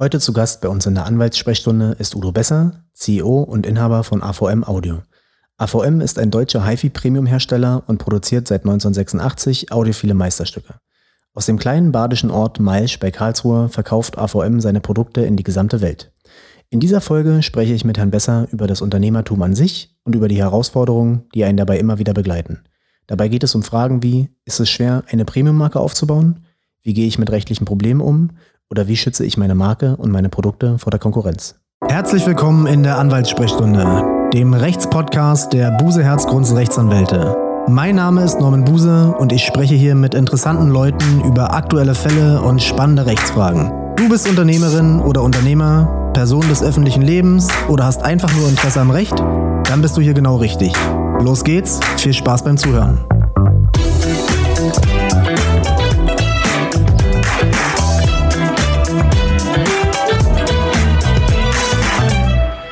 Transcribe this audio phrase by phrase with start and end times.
[0.00, 4.22] Heute zu Gast bei uns in der Anwaltssprechstunde ist Udo Besser, CEO und Inhaber von
[4.22, 5.02] AVM Audio.
[5.56, 10.74] AVM ist ein deutscher HiFi-Premium-Hersteller und produziert seit 1986 audiophile Meisterstücke.
[11.34, 15.80] Aus dem kleinen badischen Ort Mailsch bei Karlsruhe verkauft AVM seine Produkte in die gesamte
[15.80, 16.12] Welt.
[16.70, 20.28] In dieser Folge spreche ich mit Herrn Besser über das Unternehmertum an sich und über
[20.28, 22.60] die Herausforderungen, die einen dabei immer wieder begleiten.
[23.08, 26.44] Dabei geht es um Fragen wie, ist es schwer, eine Premium-Marke aufzubauen?
[26.82, 28.30] Wie gehe ich mit rechtlichen Problemen um?
[28.70, 31.54] Oder wie schütze ich meine Marke und meine Produkte vor der Konkurrenz?
[31.86, 37.34] Herzlich willkommen in der Anwaltssprechstunde, dem Rechtspodcast der Buse Herzgrunds Rechtsanwälte.
[37.66, 42.42] Mein Name ist Norman Buse und ich spreche hier mit interessanten Leuten über aktuelle Fälle
[42.42, 43.72] und spannende Rechtsfragen.
[43.96, 48.90] Du bist Unternehmerin oder Unternehmer, Person des öffentlichen Lebens oder hast einfach nur Interesse am
[48.90, 49.18] Recht?
[49.18, 50.72] Dann bist du hier genau richtig.
[51.20, 52.98] Los geht's, viel Spaß beim Zuhören.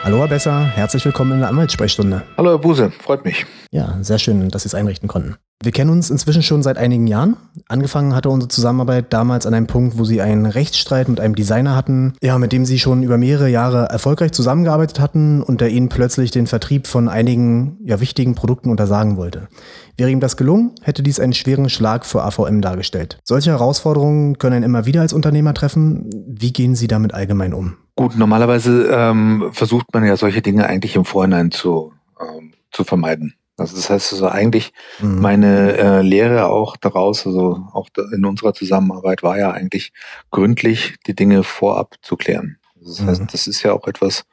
[0.07, 2.23] Hallo Herr Besser, herzlich willkommen in der Anwaltssprechstunde.
[2.37, 3.45] Hallo Herr Buse, freut mich.
[3.73, 5.35] Ja, sehr schön, dass Sie es einrichten konnten.
[5.61, 7.37] Wir kennen uns inzwischen schon seit einigen Jahren.
[7.67, 11.75] Angefangen hatte unsere Zusammenarbeit damals an einem Punkt, wo Sie einen Rechtsstreit mit einem Designer
[11.75, 15.89] hatten, ja, mit dem Sie schon über mehrere Jahre erfolgreich zusammengearbeitet hatten und der Ihnen
[15.89, 19.49] plötzlich den Vertrieb von einigen ja, wichtigen Produkten untersagen wollte.
[19.97, 23.19] Wäre ihm das gelungen, hätte dies einen schweren Schlag für AVM dargestellt.
[23.25, 26.09] Solche Herausforderungen können einen immer wieder als Unternehmer treffen.
[26.29, 27.79] Wie gehen Sie damit allgemein um?
[27.97, 33.35] Gut, normalerweise ähm, versucht man ja solche Dinge eigentlich im Vorhinein zu, ähm, zu vermeiden.
[33.57, 35.21] Also das heißt also eigentlich mhm.
[35.21, 39.95] meine äh, Lehre auch daraus, also auch in unserer Zusammenarbeit war ja eigentlich
[40.31, 42.59] gründlich die Dinge vorab zu klären.
[42.75, 43.27] Das heißt, mhm.
[43.33, 44.25] das ist ja auch etwas,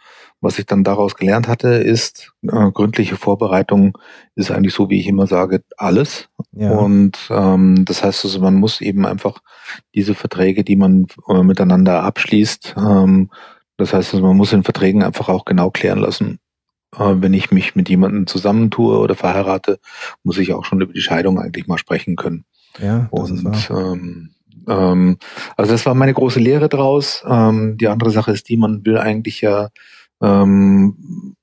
[0.41, 3.97] was ich dann daraus gelernt hatte, ist äh, gründliche Vorbereitung
[4.35, 6.27] ist eigentlich so, wie ich immer sage, alles.
[6.51, 6.71] Ja.
[6.71, 9.39] Und ähm, das heißt also, man muss eben einfach
[9.95, 13.29] diese Verträge, die man äh, miteinander abschließt, ähm,
[13.77, 16.39] das heißt, also man muss in Verträgen einfach auch genau klären lassen.
[16.95, 19.79] Äh, wenn ich mich mit jemandem zusammentue oder verheirate,
[20.23, 22.45] muss ich auch schon über die Scheidung eigentlich mal sprechen können.
[22.79, 23.93] Ja, das Und, ist wahr.
[23.93, 24.29] Ähm,
[24.67, 25.17] ähm,
[25.57, 27.23] also das war meine große Lehre draus.
[27.27, 29.69] Ähm, die andere Sache ist die, man will eigentlich ja
[30.21, 31.35] ähm,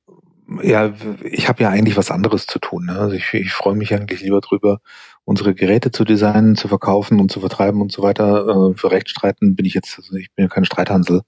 [0.63, 0.93] ja,
[1.23, 2.87] ich habe ja eigentlich was anderes zu tun.
[2.87, 2.99] Ne?
[2.99, 4.81] Also ich, ich freue mich eigentlich lieber drüber,
[5.25, 8.71] unsere Geräte zu designen, zu verkaufen und zu vertreiben und so weiter.
[8.71, 11.23] Äh, für Rechtsstreiten bin ich jetzt, also ich bin ja kein Streithansel.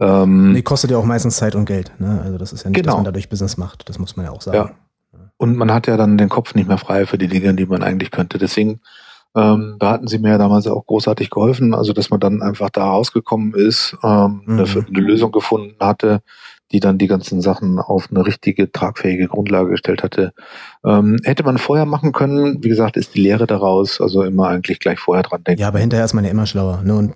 [0.00, 1.92] Ähm, nee, kostet ja auch meistens Zeit und Geld.
[1.98, 2.20] Ne?
[2.24, 2.92] Also das ist ja nicht, genau.
[2.92, 3.88] dass man dadurch Business macht.
[3.88, 4.56] Das muss man ja auch sagen.
[4.56, 4.70] Ja.
[5.38, 7.82] Und man hat ja dann den Kopf nicht mehr frei für die Dinge, die man
[7.82, 8.38] eigentlich könnte.
[8.38, 8.80] Deswegen,
[9.34, 12.70] ähm, da hatten sie mir ja damals auch großartig geholfen, also dass man dann einfach
[12.70, 14.58] da rausgekommen ist, ähm, mhm.
[14.58, 16.22] eine, eine Lösung gefunden hatte,
[16.72, 20.32] die dann die ganzen Sachen auf eine richtige, tragfähige Grundlage gestellt hatte.
[20.84, 24.80] Ähm, hätte man vorher machen können, wie gesagt, ist die Lehre daraus, also immer eigentlich
[24.80, 25.60] gleich vorher dran denken.
[25.60, 26.82] Ja, aber hinterher ist man ja immer schlauer.
[26.82, 26.94] Ne?
[26.96, 27.14] Und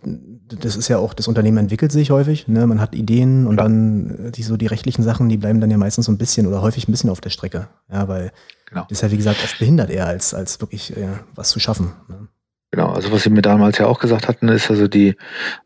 [0.63, 2.67] das ist ja auch, das Unternehmen entwickelt sich häufig, ne?
[2.67, 3.65] man hat Ideen und ja.
[3.65, 6.47] dann äh, die so die rechtlichen Sachen, die bleiben dann ja meistens so ein bisschen
[6.47, 7.69] oder häufig ein bisschen auf der Strecke.
[7.93, 8.33] Ja, weil
[8.67, 8.83] genau.
[8.89, 11.93] das ist ja wie gesagt oft behindert eher als, als wirklich äh, was zu schaffen.
[12.09, 12.29] Ne?
[12.73, 15.17] Genau, also was Sie mir damals ja auch gesagt hatten, ist also die,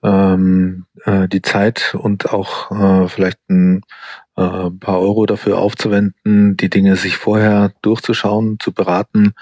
[0.03, 3.83] ähm, äh, die Zeit und auch äh, vielleicht ein
[4.37, 9.35] äh, paar Euro dafür aufzuwenden, die Dinge sich vorher durchzuschauen, zu beraten,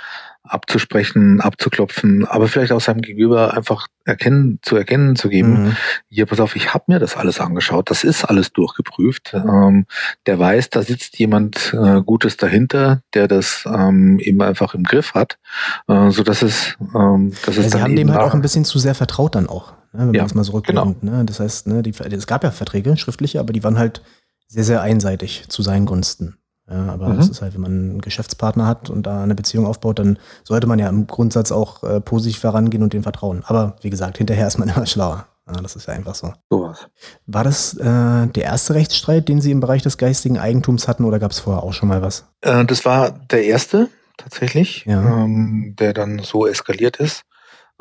[0.45, 5.77] abzusprechen, abzuklopfen, aber vielleicht auch seinem Gegenüber einfach erkennen, zu erkennen zu geben, mhm.
[6.09, 9.35] hier, pass auf, ich habe mir das alles angeschaut, das ist alles durchgeprüft.
[9.35, 9.87] Ähm,
[10.27, 15.15] der weiß, da sitzt jemand äh, Gutes dahinter, der das ähm, eben einfach im Griff
[15.15, 15.39] hat,
[15.87, 18.65] äh, so dass es, ähm, dass es ja, Sie haben dem halt auch ein bisschen
[18.65, 20.61] zu sehr vertraut dann auch, ne, wenn ja, man es mal so.
[20.61, 20.97] Genau.
[21.01, 21.25] Ne?
[21.25, 24.03] Das heißt, ne, die, es gab ja Verträge, schriftliche, aber die waren halt
[24.49, 26.37] sehr, sehr einseitig zu seinen Gunsten.
[26.71, 27.17] Ja, aber mhm.
[27.17, 30.67] das ist halt, wenn man einen Geschäftspartner hat und da eine Beziehung aufbaut, dann sollte
[30.67, 33.43] man ja im Grundsatz auch äh, positiv herangehen und den vertrauen.
[33.47, 35.27] Aber wie gesagt, hinterher ist man immer schlauer.
[35.47, 36.33] Ja, das ist ja einfach so.
[36.51, 36.89] Sowas.
[37.27, 41.19] War das äh, der erste Rechtsstreit, den Sie im Bereich des geistigen Eigentums hatten oder
[41.19, 42.29] gab es vorher auch schon mal was?
[42.43, 45.25] Äh, das war der erste tatsächlich, ja.
[45.25, 47.25] ähm, der dann so eskaliert ist.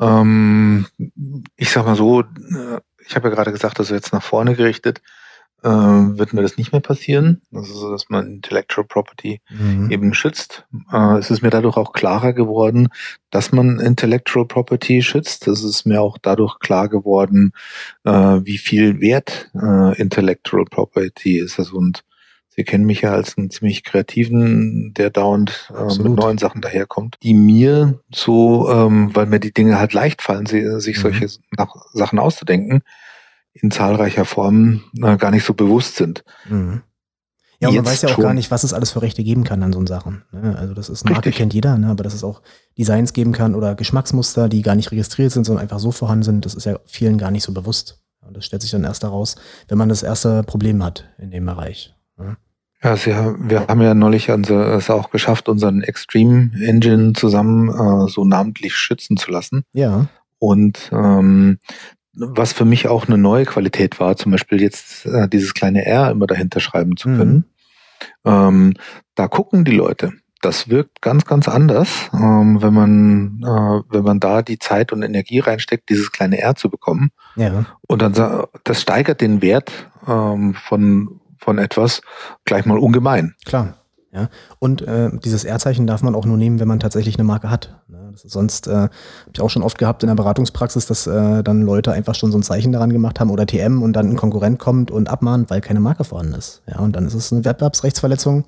[0.00, 0.86] Ähm,
[1.56, 5.00] ich sag mal so, äh, ich habe ja gerade gesagt, also jetzt nach vorne gerichtet,
[5.62, 7.42] äh, wird mir das nicht mehr passieren.
[7.52, 9.90] Also, so, dass man Intellectual Property mhm.
[9.90, 10.66] eben schützt.
[10.92, 12.88] Äh, es ist mir dadurch auch klarer geworden,
[13.30, 15.46] dass man Intellectual Property schützt.
[15.46, 17.52] Es ist mir auch dadurch klar geworden,
[18.04, 21.58] äh, wie viel wert äh, Intellectual Property ist.
[21.58, 22.04] Also, und
[22.54, 27.16] Sie kennen mich ja als einen ziemlich kreativen, der dauernd äh, mit neuen Sachen daherkommt,
[27.22, 31.00] die mir so, ähm, weil mir die Dinge halt leicht fallen, sie, sich mhm.
[31.00, 31.28] solche
[31.94, 32.82] Sachen auszudenken,
[33.54, 36.24] in zahlreicher Form äh, gar nicht so bewusst sind.
[36.48, 36.82] Mhm.
[37.60, 38.24] Ja, und man weiß ja auch schon.
[38.24, 40.24] gar nicht, was es alles für Rechte geben kann an so Sachen.
[40.32, 40.56] Ne?
[40.58, 41.36] Also das ist Marke Richtig.
[41.36, 41.88] kennt jeder, ne?
[41.88, 42.42] aber dass es auch
[42.76, 46.44] Designs geben kann oder Geschmacksmuster, die gar nicht registriert sind, sondern einfach so vorhanden sind,
[46.44, 48.00] das ist ja vielen gar nicht so bewusst.
[48.26, 49.36] Und das stellt sich dann erst daraus,
[49.68, 51.94] wenn man das erste Problem hat in dem Bereich.
[52.18, 52.36] Ja.
[52.84, 58.24] Ja, Sie, wir haben ja neulich es auch geschafft, unseren Extreme Engine zusammen äh, so
[58.24, 59.62] namentlich schützen zu lassen.
[59.72, 60.08] Ja.
[60.38, 61.60] Und ähm,
[62.14, 66.10] was für mich auch eine neue Qualität war, zum Beispiel jetzt äh, dieses kleine R
[66.10, 67.34] immer dahinter schreiben zu können.
[67.34, 68.30] Mhm.
[68.30, 68.74] Ähm,
[69.14, 70.12] da gucken die Leute.
[70.40, 75.02] Das wirkt ganz, ganz anders, ähm, wenn man, äh, wenn man da die Zeit und
[75.02, 77.10] Energie reinsteckt, dieses kleine R zu bekommen.
[77.36, 77.64] Ja.
[77.86, 79.70] Und dann das steigert den Wert
[80.06, 82.02] ähm, von von etwas
[82.44, 83.34] gleich mal ungemein.
[83.44, 83.81] Klar.
[84.14, 84.28] Ja,
[84.58, 87.80] und äh, dieses R-Zeichen darf man auch nur nehmen, wenn man tatsächlich eine Marke hat.
[87.88, 88.10] Ne?
[88.12, 88.90] Das ist sonst äh, habe
[89.32, 92.36] ich auch schon oft gehabt in der Beratungspraxis, dass äh, dann Leute einfach schon so
[92.36, 95.62] ein Zeichen daran gemacht haben oder TM und dann ein Konkurrent kommt und abmahnt, weil
[95.62, 96.62] keine Marke vorhanden ist.
[96.66, 98.44] Ja, und dann ist es eine Wettbewerbsrechtsverletzung.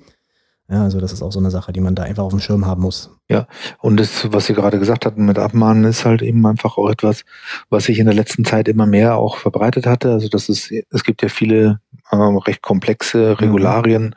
[0.69, 2.67] Ja, also das ist auch so eine Sache, die man da einfach auf dem Schirm
[2.67, 3.09] haben muss.
[3.27, 3.47] Ja,
[3.79, 7.23] und das, was Sie gerade gesagt hatten mit Abmahnen, ist halt eben einfach auch etwas,
[7.69, 10.11] was sich in der letzten Zeit immer mehr auch verbreitet hatte.
[10.11, 11.79] Also das ist, es gibt ja viele
[12.11, 13.33] äh, recht komplexe mhm.
[13.33, 14.15] Regularien, mhm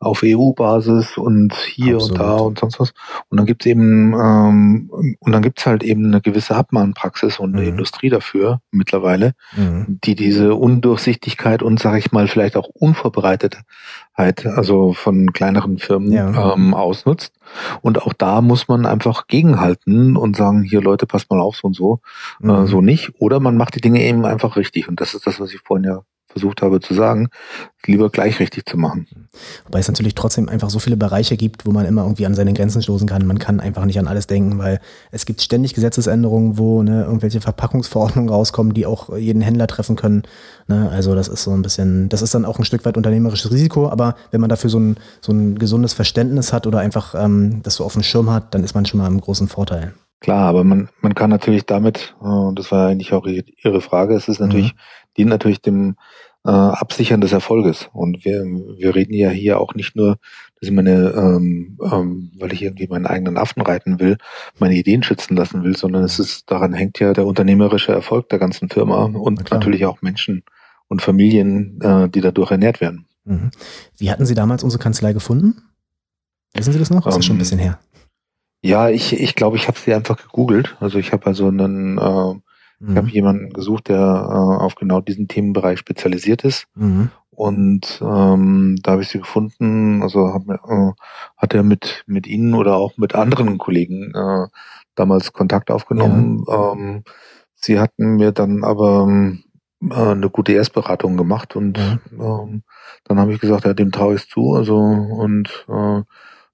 [0.00, 2.12] auf EU-Basis und hier Absolut.
[2.12, 2.92] und da und sonst was.
[3.28, 7.62] Und dann gibt's eben, ähm, und dann gibt's halt eben eine gewisse Abmahnpraxis und eine
[7.62, 7.70] mhm.
[7.70, 9.98] Industrie dafür mittlerweile, mhm.
[10.04, 16.52] die diese Undurchsichtigkeit und sage ich mal vielleicht auch Unvorbereitetheit, also von kleineren Firmen ja.
[16.52, 17.34] ähm, ausnutzt.
[17.80, 21.68] Und auch da muss man einfach gegenhalten und sagen, hier Leute, passt mal auf, so
[21.68, 21.98] und so,
[22.42, 22.50] äh, mhm.
[22.50, 23.12] äh, so nicht.
[23.18, 24.88] Oder man macht die Dinge eben einfach richtig.
[24.88, 26.02] Und das ist das, was ich vorhin ja
[26.34, 27.28] versucht habe zu sagen,
[27.86, 29.06] lieber gleich richtig zu machen.
[29.66, 32.52] Wobei es natürlich trotzdem einfach so viele Bereiche gibt, wo man immer irgendwie an seine
[32.52, 33.24] Grenzen stoßen kann.
[33.24, 34.80] Man kann einfach nicht an alles denken, weil
[35.12, 40.24] es gibt ständig Gesetzesänderungen, wo ne, irgendwelche Verpackungsverordnungen rauskommen, die auch jeden Händler treffen können.
[40.66, 40.90] Ne?
[40.90, 43.88] Also das ist so ein bisschen, das ist dann auch ein Stück weit unternehmerisches Risiko,
[43.88, 47.76] aber wenn man dafür so ein, so ein gesundes Verständnis hat oder einfach ähm, das
[47.76, 49.94] so auf dem Schirm hat, dann ist man schon mal im großen Vorteil.
[50.24, 54.14] Klar, aber man, man kann natürlich damit, äh, und das war eigentlich auch Ihre Frage,
[54.14, 54.78] es ist natürlich, mhm.
[55.16, 55.96] Dient natürlich dem
[56.44, 57.88] äh, Absichern des Erfolges.
[57.92, 60.18] Und wir, wir reden ja hier auch nicht nur,
[60.60, 64.18] dass ich meine, ähm, ähm, weil ich irgendwie meinen eigenen Affen reiten will,
[64.58, 68.38] meine Ideen schützen lassen will, sondern es ist, daran hängt ja der unternehmerische Erfolg der
[68.38, 70.44] ganzen Firma und Na natürlich auch Menschen
[70.88, 73.06] und Familien, äh, die dadurch ernährt werden.
[73.24, 73.50] Mhm.
[73.96, 75.62] Wie hatten Sie damals unsere Kanzlei gefunden?
[76.52, 77.04] Wissen Sie das noch?
[77.04, 77.78] Das ist schon ein ähm, bisschen her.
[78.62, 80.76] Ja, ich, ich glaube, ich habe sie einfach gegoogelt.
[80.80, 82.34] Also ich habe also einen äh,
[82.84, 82.90] Mhm.
[82.90, 86.66] Ich habe jemanden gesucht, der äh, auf genau diesen Themenbereich spezialisiert ist.
[86.74, 87.10] Mhm.
[87.30, 90.02] Und ähm, da habe ich sie gefunden.
[90.02, 90.92] Also hab, äh,
[91.36, 94.46] hat er mit, mit Ihnen oder auch mit anderen Kollegen äh,
[94.94, 96.44] damals Kontakt aufgenommen.
[96.46, 96.72] Ja.
[96.72, 97.02] Ähm,
[97.54, 99.08] sie hatten mir dann aber
[99.82, 101.98] äh, eine gute Erstberatung gemacht und ja.
[102.12, 102.62] ähm,
[103.04, 104.54] dann habe ich gesagt, ja, dem traue ich zu.
[104.54, 106.02] Also und äh,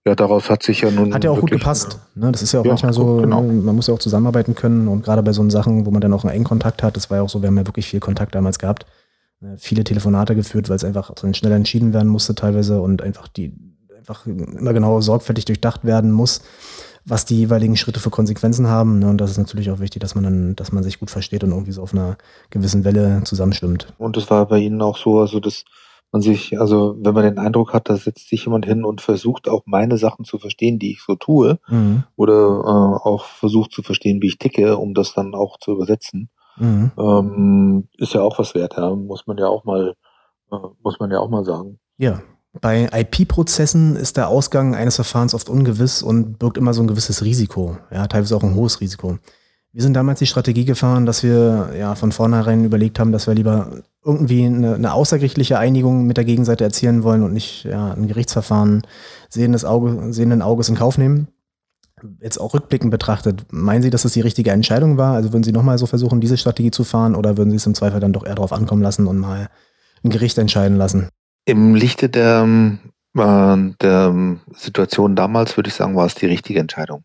[0.06, 1.12] ja, daraus hat sich ja nun.
[1.12, 1.98] Hat ja auch gut gepasst.
[2.14, 2.32] Ne?
[2.32, 3.42] Das ist ja auch ja, manchmal so, genau.
[3.42, 6.12] Ne, man muss ja auch zusammenarbeiten können und gerade bei so Sachen, wo man dann
[6.14, 8.00] auch einen engen Kontakt hat, das war ja auch so, wir haben ja wirklich viel
[8.00, 8.86] Kontakt damals gehabt.
[9.40, 9.56] Ne?
[9.58, 13.52] Viele Telefonate geführt, weil es einfach dann schneller entschieden werden musste teilweise und einfach die
[13.98, 16.42] einfach immer genau sorgfältig durchdacht werden muss,
[17.04, 19.00] was die jeweiligen Schritte für Konsequenzen haben.
[19.00, 19.10] Ne?
[19.10, 21.50] Und das ist natürlich auch wichtig, dass man dann, dass man sich gut versteht und
[21.50, 22.16] irgendwie so auf einer
[22.48, 23.92] gewissen Welle zusammenstimmt.
[23.98, 25.64] Und das war bei Ihnen auch so, also das
[26.12, 29.48] man sich, also wenn man den Eindruck hat, da setzt sich jemand hin und versucht
[29.48, 32.04] auch meine Sachen zu verstehen, die ich so tue, mhm.
[32.16, 36.30] oder äh, auch versucht zu verstehen, wie ich ticke, um das dann auch zu übersetzen,
[36.56, 36.90] mhm.
[36.98, 38.94] ähm, ist ja auch was wert, ja.
[38.94, 39.94] muss man ja auch mal,
[40.50, 41.78] äh, muss man ja auch mal sagen.
[41.98, 42.20] Ja.
[42.60, 47.22] Bei IP-Prozessen ist der Ausgang eines Verfahrens oft ungewiss und birgt immer so ein gewisses
[47.24, 49.18] Risiko, ja, teilweise auch ein hohes Risiko.
[49.72, 53.34] Wir sind damals die Strategie gefahren, dass wir ja von vornherein überlegt haben, dass wir
[53.34, 53.70] lieber
[54.04, 58.82] irgendwie eine, eine außergerichtliche Einigung mit der Gegenseite erzielen wollen und nicht ja, ein Gerichtsverfahren
[59.28, 61.28] sehendes Auge, sehenden Auges in Kauf nehmen.
[62.20, 65.14] Jetzt auch rückblickend betrachtet, meinen Sie, dass das die richtige Entscheidung war?
[65.14, 67.74] Also würden Sie nochmal so versuchen, diese Strategie zu fahren oder würden Sie es im
[67.74, 69.50] Zweifel dann doch eher darauf ankommen lassen und mal
[70.02, 71.10] ein Gericht entscheiden lassen?
[71.44, 72.74] Im Lichte der,
[73.16, 77.04] äh, der Situation damals würde ich sagen, war es die richtige Entscheidung.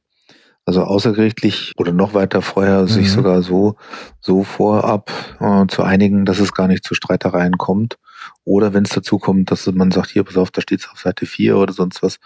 [0.66, 2.88] Also außergerichtlich oder noch weiter vorher mhm.
[2.88, 3.76] sich sogar so,
[4.20, 7.98] so vorab äh, zu einigen, dass es gar nicht zu Streitereien kommt.
[8.44, 11.00] Oder wenn es dazu kommt, dass man sagt, hier, pass auf, da steht es auf
[11.00, 12.20] Seite 4 oder sonst was.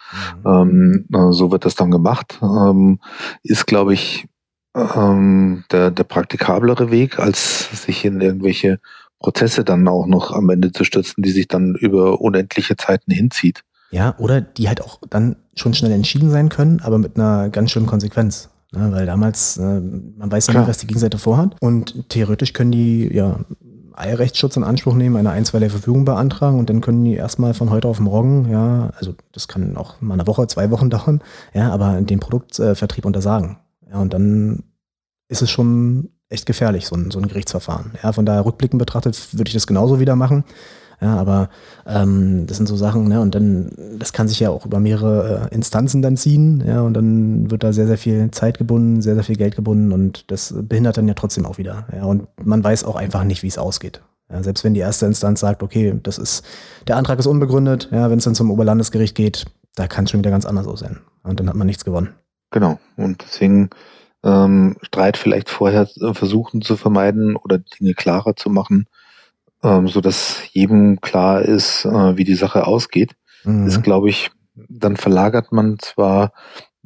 [0.45, 1.05] Mhm.
[1.11, 2.39] Ähm, so wird das dann gemacht.
[2.41, 2.99] Ähm,
[3.43, 4.27] ist, glaube ich,
[4.75, 8.79] ähm, der, der praktikablere Weg, als sich in irgendwelche
[9.19, 13.63] Prozesse dann auch noch am Ende zu stürzen, die sich dann über unendliche Zeiten hinzieht.
[13.91, 17.71] Ja, oder die halt auch dann schon schnell entschieden sein können, aber mit einer ganz
[17.71, 18.49] schönen Konsequenz.
[18.71, 18.91] Ne?
[18.91, 20.63] Weil damals, äh, man weiß ja Klar.
[20.63, 21.55] nicht, was die Gegenseite vorhat.
[21.59, 23.39] Und theoretisch können die ja
[23.99, 27.87] Eilrechtsschutz in Anspruch nehmen, eine einstweilige Verfügung beantragen und dann können die erstmal von heute
[27.87, 31.21] auf morgen, ja, also das kann auch mal eine Woche, zwei Wochen dauern,
[31.53, 33.57] ja, aber den Produktvertrieb untersagen.
[33.91, 34.63] Ja, und dann
[35.27, 37.91] ist es schon echt gefährlich, so ein, so ein Gerichtsverfahren.
[38.01, 40.43] Ja, von daher rückblickend betrachtet würde ich das genauso wieder machen.
[41.01, 41.49] Ja, aber
[41.85, 45.49] ähm, das sind so Sachen, ne, und dann, das kann sich ja auch über mehrere
[45.49, 49.13] äh, Instanzen dann ziehen, ja, und dann wird da sehr, sehr viel Zeit gebunden, sehr,
[49.15, 51.87] sehr viel Geld gebunden und das behindert dann ja trotzdem auch wieder.
[51.95, 54.01] Ja, und man weiß auch einfach nicht, wie es ausgeht.
[54.29, 56.45] Ja, selbst wenn die erste Instanz sagt, okay, das ist,
[56.87, 60.19] der Antrag ist unbegründet, ja, wenn es dann zum Oberlandesgericht geht, da kann es schon
[60.19, 60.99] wieder ganz anders aussehen.
[61.23, 62.09] Und dann hat man nichts gewonnen.
[62.51, 62.79] Genau.
[62.97, 63.69] Und deswegen
[64.23, 68.87] ähm, Streit vielleicht vorher äh, versuchen zu vermeiden oder Dinge klarer zu machen,
[69.63, 73.67] ähm, so dass jedem klar ist, äh, wie die Sache ausgeht, mhm.
[73.67, 74.31] ist, glaube ich,
[74.67, 76.33] dann verlagert man zwar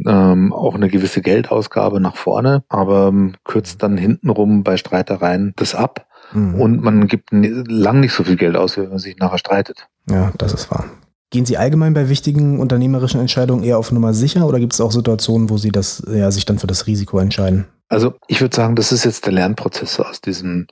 [0.06, 5.76] ähm, auch eine gewisse Geldausgabe nach vorne, aber ähm, kürzt dann hintenrum bei Streitereien das
[5.76, 6.56] ab mhm.
[6.56, 9.88] und man gibt lang nicht so viel Geld aus, wenn man sich nachher streitet.
[10.10, 10.86] Ja, das ist wahr.
[11.30, 14.92] Gehen Sie allgemein bei wichtigen unternehmerischen Entscheidungen eher auf Nummer sicher oder gibt es auch
[14.92, 17.66] Situationen, wo Sie das, ja, sich dann für das Risiko entscheiden?
[17.90, 20.68] Also ich würde sagen, das ist jetzt der Lernprozess aus diesen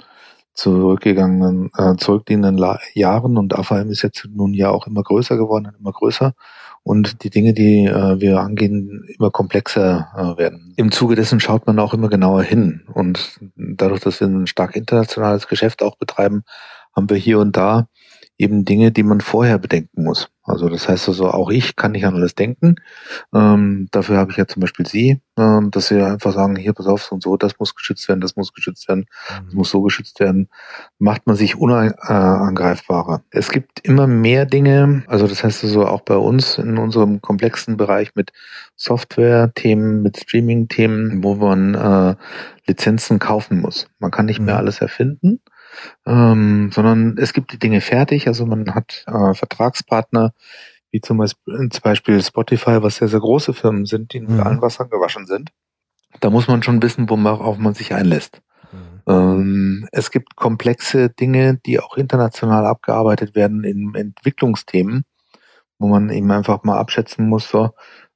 [0.54, 3.38] zurückgegangenen, äh, zurückliegenden La Jahren.
[3.38, 6.34] Und AVM ist jetzt nun ja auch immer größer geworden, immer größer.
[6.84, 10.74] Und die Dinge, die äh, wir angehen, immer komplexer äh, werden.
[10.78, 12.82] Im Zuge dessen schaut man auch immer genauer hin.
[12.94, 16.44] Und dadurch, dass wir ein stark internationales Geschäft auch betreiben,
[16.96, 17.88] haben wir hier und da
[18.42, 20.30] eben Dinge, die man vorher bedenken muss.
[20.44, 22.76] Also das heißt also, auch ich kann nicht an alles denken.
[23.34, 26.88] Ähm, dafür habe ich ja zum Beispiel Sie, ähm, dass Sie einfach sagen, hier, pass
[26.88, 29.58] auf, so und so, das muss geschützt werden, das muss geschützt werden, das mhm.
[29.58, 30.50] muss so geschützt werden.
[30.98, 33.22] Macht man sich unangreifbarer.
[33.30, 37.78] Es gibt immer mehr Dinge, also das heißt also auch bei uns in unserem komplexen
[37.78, 38.32] Bereich mit
[38.76, 42.16] Software-Themen, mit Streaming-Themen, wo man äh,
[42.66, 43.88] Lizenzen kaufen muss.
[44.00, 44.62] Man kann nicht mehr mhm.
[44.62, 45.40] alles erfinden
[46.06, 48.28] ähm, sondern es gibt die Dinge fertig.
[48.28, 50.34] Also man hat äh, Vertragspartner,
[50.92, 54.42] wie zum Beispiel Spotify, was sehr, sehr große Firmen sind, die mit mhm.
[54.42, 55.52] allen Wassern gewaschen sind.
[56.20, 58.42] Da muss man schon wissen, worauf man sich einlässt.
[58.72, 59.02] Mhm.
[59.08, 65.06] Ähm, es gibt komplexe Dinge, die auch international abgearbeitet werden in Entwicklungsthemen,
[65.80, 67.72] wo man eben einfach mal abschätzen muss, so,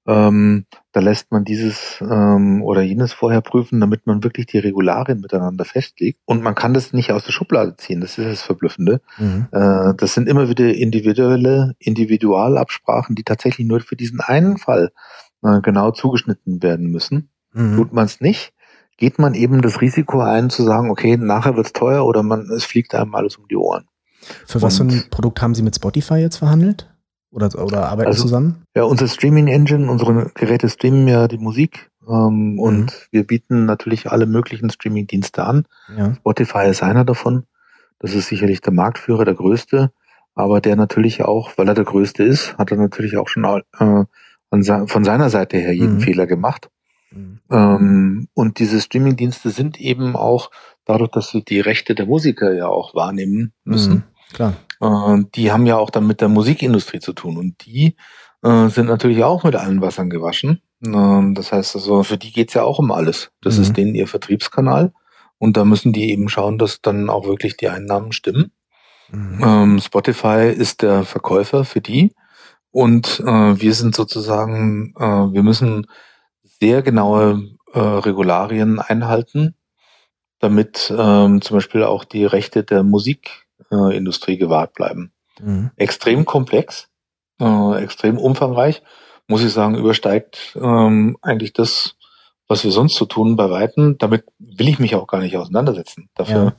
[0.08, 5.20] ähm, da lässt man dieses ähm, oder jenes vorher prüfen, damit man wirklich die Regularien
[5.20, 6.20] miteinander festlegt.
[6.26, 8.02] Und man kann das nicht aus der Schublade ziehen.
[8.02, 9.02] Das ist das Verblüffende.
[9.18, 9.48] Mhm.
[9.52, 14.92] Äh, das sind immer wieder individuelle Individualabsprachen, die tatsächlich nur für diesen einen Fall
[15.44, 17.30] äh, genau zugeschnitten werden müssen.
[17.54, 17.76] Mhm.
[17.76, 18.54] Tut man es nicht,
[18.98, 22.64] geht man eben das Risiko ein, zu sagen, okay, nachher wird's teuer oder man es
[22.64, 23.88] fliegt einem alles um die Ohren.
[24.46, 26.95] Für was Und, für ein Produkt haben Sie mit Spotify jetzt verhandelt?
[27.36, 28.64] Oder, oder arbeiten also, zusammen?
[28.78, 32.90] Ja, unsere Streaming-Engine, unsere Geräte streamen ja die Musik ähm, und mhm.
[33.12, 35.66] wir bieten natürlich alle möglichen Streaming-Dienste an.
[35.98, 36.16] Ja.
[36.16, 37.44] Spotify ist einer davon.
[38.00, 39.92] Das ist sicherlich der Marktführer, der größte,
[40.34, 44.06] aber der natürlich auch, weil er der größte ist, hat er natürlich auch schon äh,
[44.50, 46.02] von seiner Seite her jeden mhm.
[46.02, 46.70] Fehler gemacht.
[47.12, 47.42] Mhm.
[47.52, 50.52] Ähm, und diese Streaming-Dienste sind eben auch
[50.86, 53.94] dadurch, dass sie die Rechte der Musiker ja auch wahrnehmen müssen.
[53.94, 54.04] Mhm.
[54.34, 54.54] Klar.
[54.82, 57.96] Äh, die haben ja auch dann mit der Musikindustrie zu tun und die
[58.44, 60.62] äh, sind natürlich auch mit allen Wassern gewaschen.
[60.86, 63.32] Äh, das heißt also, für die geht's ja auch um alles.
[63.42, 63.64] Das mhm.
[63.64, 64.94] ist denen ihr Vertriebskanal
[65.38, 68.52] und da müssen die eben schauen, dass dann auch wirklich die Einnahmen stimmen.
[69.10, 69.42] Mhm.
[69.44, 72.14] Ähm, Spotify ist der Verkäufer für die
[72.72, 75.88] und äh, wir sind sozusagen, äh, wir müssen
[76.44, 79.56] sehr genaue äh, Regularien einhalten,
[80.40, 85.14] damit ähm, zum Beispiel auch die Rechte der Musik äh, Industrie gewahrt bleiben.
[85.40, 85.72] Mhm.
[85.76, 86.90] Extrem komplex,
[87.40, 88.82] äh, extrem umfangreich,
[89.28, 91.96] muss ich sagen, übersteigt ähm, eigentlich das,
[92.48, 93.98] was wir sonst so tun bei Weitem.
[93.98, 96.10] Damit will ich mich auch gar nicht auseinandersetzen.
[96.16, 96.56] Dafür ja.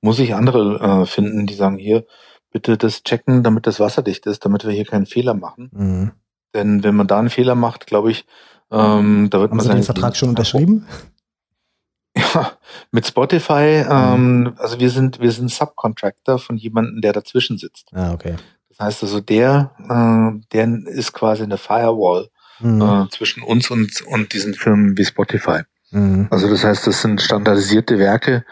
[0.00, 2.04] muss ich andere äh, finden, die sagen, hier,
[2.50, 5.70] bitte das checken, damit das wasserdicht ist, damit wir hier keinen Fehler machen.
[5.72, 6.12] Mhm.
[6.54, 8.26] Denn wenn man da einen Fehler macht, glaube ich,
[8.70, 10.86] ähm, da wird Haben man Sie den Vertrag schon unterschrieben?
[12.90, 14.54] Mit Spotify, ähm, mhm.
[14.56, 17.88] also wir sind, wir sind Subcontractor von jemandem, der dazwischen sitzt.
[17.92, 18.36] Ah, okay.
[18.68, 22.28] Das heißt also, der, äh, der ist quasi eine Firewall
[22.60, 22.82] mhm.
[22.82, 25.62] äh, zwischen uns und, und diesen Firmen wie Spotify.
[25.90, 26.28] Mhm.
[26.30, 28.44] Also das heißt, das sind standardisierte Werke,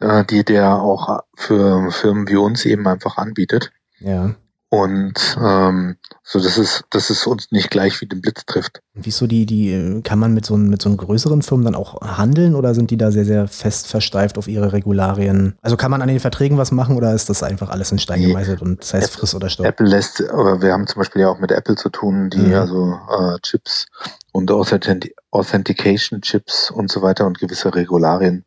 [0.00, 3.70] äh, die der auch für Firmen wie uns eben einfach anbietet.
[4.00, 4.34] Ja.
[4.70, 8.82] Und ähm, so dass es, dass es uns nicht gleich wie den Blitz trifft.
[8.92, 12.74] Wieso die, die, kann man mit so, mit so größeren Firmen dann auch handeln oder
[12.74, 15.56] sind die da sehr, sehr fest versteift auf ihre Regularien?
[15.62, 18.20] Also kann man an den Verträgen was machen oder ist das einfach alles in Stein
[18.20, 19.66] gemeißelt und das heißt Apple, friss oder stirb?
[19.68, 22.54] Apple lässt, aber wir haben zum Beispiel ja auch mit Apple zu tun, die mhm.
[22.54, 23.86] also äh, Chips
[24.32, 28.44] und Authentication Chips und so weiter und gewisse Regularien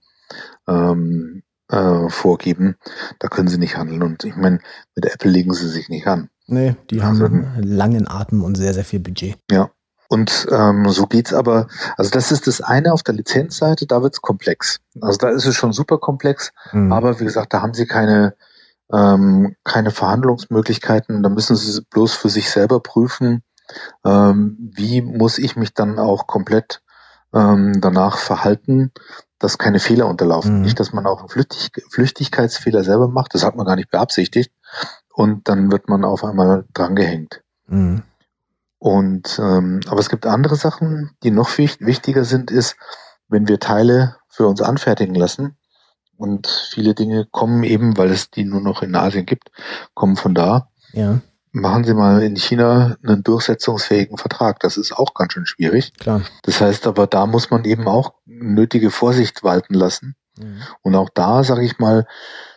[0.67, 2.75] ähm, äh, vorgeben,
[3.19, 4.03] da können sie nicht handeln.
[4.03, 4.59] Und ich meine,
[4.95, 6.29] mit Apple legen sie sich nicht an.
[6.47, 9.37] Nee, die also, haben einen langen Atem und sehr, sehr viel Budget.
[9.49, 9.71] Ja.
[10.09, 14.19] Und ähm, so geht's aber, also das ist das eine auf der Lizenzseite, da wird's
[14.19, 14.81] komplex.
[14.99, 16.91] Also da ist es schon super komplex, mhm.
[16.91, 18.35] aber wie gesagt, da haben sie keine,
[18.91, 23.43] ähm, keine Verhandlungsmöglichkeiten, da müssen sie bloß für sich selber prüfen,
[24.03, 26.81] ähm, wie muss ich mich dann auch komplett
[27.33, 28.91] ähm, danach verhalten,
[29.41, 30.57] dass keine Fehler unterlaufen.
[30.57, 30.61] Mhm.
[30.61, 34.51] Nicht, dass man auch einen Flüchtig Flüchtigkeitsfehler selber macht, das hat man gar nicht beabsichtigt
[35.13, 37.41] und dann wird man auf einmal drangehängt.
[37.67, 38.03] Mhm.
[38.77, 42.75] Und ähm, aber es gibt andere Sachen, die noch wichtiger sind, ist,
[43.27, 45.57] wenn wir Teile für uns anfertigen lassen
[46.17, 49.51] und viele Dinge kommen eben, weil es die nur noch in Asien gibt,
[49.93, 50.69] kommen von da.
[50.93, 51.19] Ja.
[51.53, 54.59] Machen Sie mal in China einen durchsetzungsfähigen Vertrag.
[54.61, 55.93] Das ist auch ganz schön schwierig.
[55.97, 56.21] Klar.
[56.43, 60.15] Das heißt aber, da muss man eben auch nötige Vorsicht walten lassen.
[60.37, 60.61] Mhm.
[60.81, 62.07] Und auch da, sage ich mal,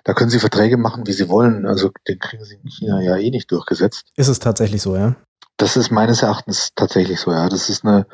[0.04, 1.66] da können Sie Verträge machen, wie Sie wollen.
[1.66, 4.06] Also den kriegen Sie in China ja eh nicht durchgesetzt.
[4.16, 5.16] Ist es tatsächlich so, ja?
[5.56, 7.48] Das ist meines Erachtens tatsächlich so, ja.
[7.48, 8.06] Das ist eine,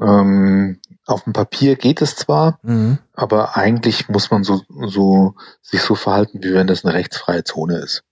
[0.00, 2.98] ähm, auf dem Papier geht es zwar, mhm.
[3.14, 7.78] aber eigentlich muss man so, so, sich so verhalten, wie wenn das eine rechtsfreie Zone
[7.78, 8.02] ist.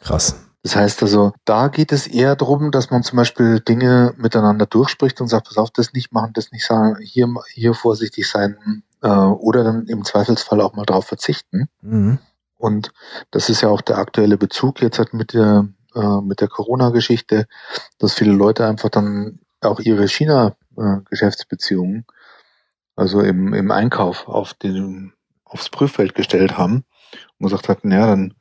[0.00, 0.36] Krass.
[0.64, 5.20] Das heißt also, da geht es eher darum, dass man zum Beispiel Dinge miteinander durchspricht
[5.20, 9.08] und sagt, pass auf, das nicht machen, das nicht sagen, hier, hier vorsichtig sein, äh,
[9.08, 11.68] oder dann im Zweifelsfall auch mal darauf verzichten.
[11.82, 12.18] Mhm.
[12.56, 12.92] Und
[13.30, 17.46] das ist ja auch der aktuelle Bezug jetzt halt mit der äh, mit der Corona-Geschichte,
[17.98, 22.04] dass viele Leute einfach dann auch ihre China-Geschäftsbeziehungen,
[22.96, 25.12] also im, im Einkauf auf den,
[25.44, 26.84] aufs Prüffeld gestellt haben
[27.38, 28.34] und gesagt hatten, ja, dann,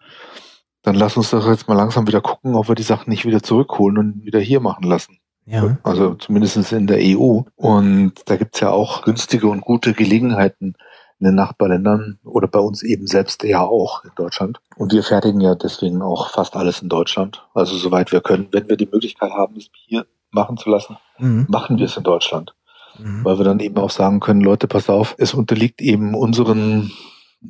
[0.84, 3.42] dann lass uns doch jetzt mal langsam wieder gucken, ob wir die Sachen nicht wieder
[3.42, 5.18] zurückholen und wieder hier machen lassen.
[5.46, 5.78] Ja.
[5.84, 7.42] Also zumindest in der EU.
[7.56, 10.76] Und da gibt's ja auch günstige und gute Gelegenheiten,
[11.20, 14.60] in den Nachbarländern oder bei uns eben selbst ja auch in Deutschland.
[14.76, 17.48] Und wir fertigen ja deswegen auch fast alles in Deutschland.
[17.54, 18.50] Also soweit wir können.
[18.52, 21.46] Wenn wir die Möglichkeit haben, es hier machen zu lassen, mhm.
[21.48, 22.54] machen wir es in Deutschland.
[23.00, 23.24] Mhm.
[23.24, 26.92] Weil wir dann eben auch sagen können, Leute, pass auf, es unterliegt eben unseren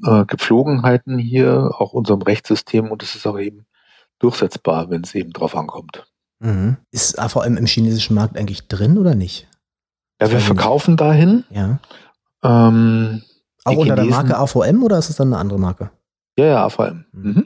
[0.05, 3.65] äh, Gepflogenheiten hier, auch unserem Rechtssystem und es ist auch eben
[4.19, 6.05] durchsetzbar, wenn es eben drauf ankommt.
[6.39, 6.77] Mhm.
[6.91, 9.47] Ist AVM im chinesischen Markt eigentlich drin oder nicht?
[10.21, 11.43] Ja, wir verkaufen dahin.
[11.49, 11.79] Ja.
[12.43, 13.23] Ähm,
[13.65, 15.91] auch unter der Marke AVM oder ist es dann eine andere Marke?
[16.37, 17.05] Ja, ja, AVM.
[17.11, 17.29] Mhm.
[17.29, 17.45] mhm.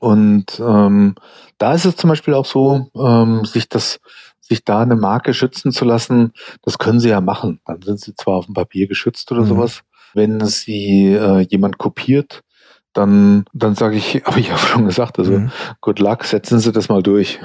[0.00, 1.14] Und ähm,
[1.58, 4.00] da ist es zum Beispiel auch so, ähm, sich das,
[4.40, 7.60] sich da eine Marke schützen zu lassen, das können sie ja machen.
[7.66, 9.48] Dann sind sie zwar auf dem Papier geschützt oder mhm.
[9.48, 9.82] sowas.
[10.14, 12.42] Wenn sie äh, jemand kopiert,
[12.92, 15.50] dann, dann sage ich, habe ich ja schon gesagt, also mhm.
[15.80, 17.38] good luck, setzen Sie das mal durch.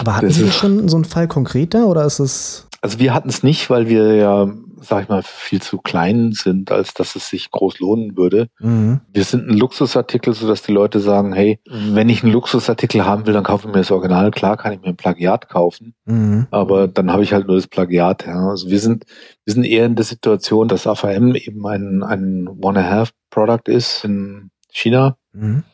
[0.00, 2.67] Aber hatten Sie schon so einen Fall konkreter oder ist es?
[2.80, 4.48] Also wir hatten es nicht, weil wir ja
[4.80, 8.48] sag ich mal, viel zu klein sind, als dass es sich groß lohnen würde.
[8.58, 9.00] Mhm.
[9.12, 13.26] Wir sind ein Luxusartikel, so dass die Leute sagen, hey, wenn ich einen Luxusartikel haben
[13.26, 14.30] will, dann kaufe ich mir das Original.
[14.30, 16.46] Klar kann ich mir ein Plagiat kaufen, mhm.
[16.50, 18.26] aber dann habe ich halt nur das Plagiat.
[18.26, 18.48] Ja.
[18.48, 19.04] Also wir sind,
[19.44, 25.16] wir sind eher in der Situation, dass AVM eben ein, ein One-and-a-Half-Product ist in China.
[25.32, 25.64] Mhm.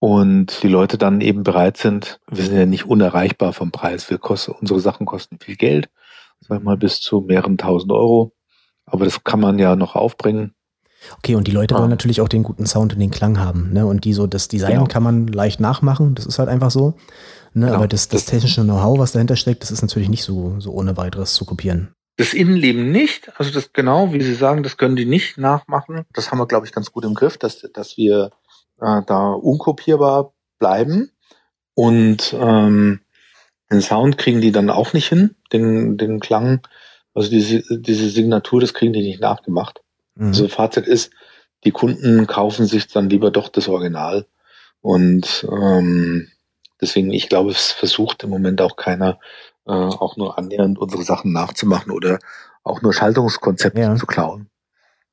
[0.00, 4.08] Und die Leute dann eben bereit sind, wir sind ja nicht unerreichbar vom Preis.
[4.10, 5.88] Wir kosten, unsere Sachen kosten viel Geld,
[6.40, 8.32] sag mal bis zu mehreren tausend Euro.
[8.86, 10.54] Aber das kann man ja noch aufbringen.
[11.18, 11.80] Okay, und die Leute ah.
[11.80, 13.72] wollen natürlich auch den guten Sound und den Klang haben.
[13.72, 13.86] Ne?
[13.86, 14.86] Und die so, das Design genau.
[14.86, 16.94] kann man leicht nachmachen, das ist halt einfach so.
[17.54, 17.66] Ne?
[17.66, 17.74] Genau.
[17.74, 20.96] Aber das, das technische Know-how, was dahinter steckt, das ist natürlich nicht so, so ohne
[20.96, 21.94] weiteres zu kopieren.
[22.16, 26.04] Das Innenleben nicht, also das genau, wie Sie sagen, das können die nicht nachmachen.
[26.12, 28.32] Das haben wir, glaube ich, ganz gut im Griff, dass, dass wir
[28.80, 31.12] äh, da unkopierbar bleiben.
[31.74, 33.00] Und ähm,
[33.70, 36.60] den Sound kriegen die dann auch nicht hin, den, den Klang
[37.18, 39.82] also diese, diese Signatur, das kriegen die nicht nachgemacht.
[40.14, 40.28] Mhm.
[40.28, 41.10] Also Fazit ist,
[41.64, 44.26] die Kunden kaufen sich dann lieber doch das Original.
[44.80, 46.28] Und ähm,
[46.80, 49.18] deswegen, ich glaube, es versucht im Moment auch keiner,
[49.66, 52.20] äh, auch nur annähernd unsere Sachen nachzumachen oder
[52.62, 53.96] auch nur Schaltungskonzepte ja.
[53.96, 54.48] zu klauen.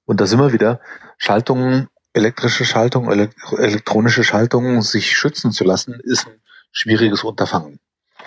[0.06, 0.82] Und da sind wir wieder.
[1.18, 3.10] Schaltungen, elektrische Schaltung,
[3.58, 6.40] elektronische Schaltungen, sich schützen zu lassen, ist ein
[6.72, 7.80] schwieriges Unterfangen.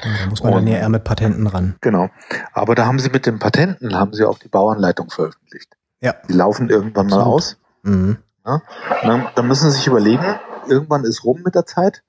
[0.02, 1.76] Da muss man und, dann eher mit Patenten ran.
[1.80, 2.08] Genau.
[2.52, 5.76] Aber da haben sie mit den Patenten, haben sie auch die Bauanleitung veröffentlicht.
[6.00, 6.14] Ja.
[6.28, 7.26] Die laufen irgendwann Absolut.
[7.26, 7.56] mal aus.
[7.82, 8.18] Mhm.
[8.46, 8.62] Ja?
[9.02, 10.24] Dann, dann, müssen sie sich überlegen,
[10.68, 12.02] irgendwann ist rum mit der Zeit.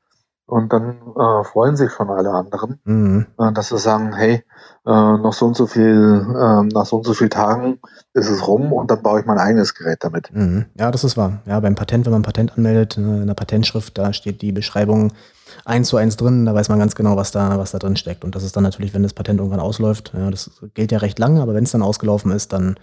[0.46, 3.28] Und dann äh, freuen sich schon alle anderen, mhm.
[3.38, 4.44] äh, dass sie sagen, hey,
[4.84, 7.80] äh, noch so und so viel, äh, nach so und so vielen Tagen
[8.14, 10.34] ist es rum und dann baue ich mein eigenes Gerät damit.
[10.34, 10.66] Mhm.
[10.74, 11.42] Ja, das ist wahr.
[11.46, 14.52] Ja, beim Patent, wenn man ein Patent anmeldet, äh, in der Patentschrift, da steht die
[14.52, 15.14] Beschreibung
[15.66, 18.24] eins zu eins drin, da weiß man ganz genau, was da, was da drin steckt.
[18.24, 21.20] Und das ist dann natürlich, wenn das Patent irgendwann ausläuft, ja, das gilt ja recht
[21.20, 22.78] lang, aber wenn es dann ausgelaufen ist, dann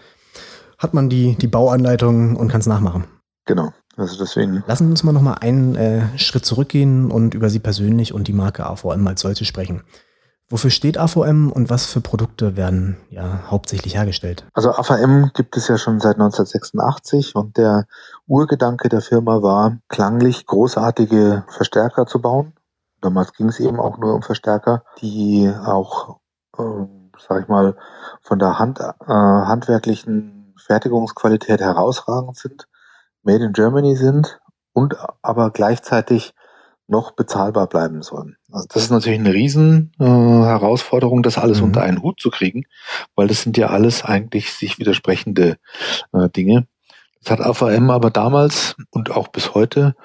[0.79, 3.05] hat man die, die Bauanleitung und kann es nachmachen.
[3.47, 3.73] Genau.
[3.97, 4.63] Also deswegen.
[4.67, 8.35] Lassen Sie uns mal nochmal einen äh, Schritt zurückgehen und über Sie persönlich und die
[8.35, 9.83] Marke AVM als solche sprechen.
[10.49, 14.47] Wofür steht AVM und was für Produkte werden ja hauptsächlich hergestellt?
[14.55, 17.87] Also AVM gibt es ja schon seit 1986 und der
[18.29, 22.53] Urgedanke der Firma war, klanglich großartige Verstärker zu bauen.
[23.07, 26.19] Damals ging es eben auch nur um Verstärker, die auch,
[26.59, 26.63] äh,
[27.17, 27.77] sag ich mal,
[28.21, 32.67] von der Hand, äh, handwerklichen Fertigungsqualität herausragend sind,
[33.23, 34.41] made in Germany sind
[34.73, 36.35] und aber gleichzeitig
[36.89, 38.39] noch bezahlbar bleiben sollen.
[38.51, 41.67] Also das ist natürlich eine riesen äh, Herausforderung, das alles mhm.
[41.67, 42.65] unter einen Hut zu kriegen,
[43.15, 45.59] weil das sind ja alles eigentlich sich widersprechende
[46.13, 46.67] äh, Dinge.
[47.27, 49.97] Das hat AVM aber damals und auch bis heute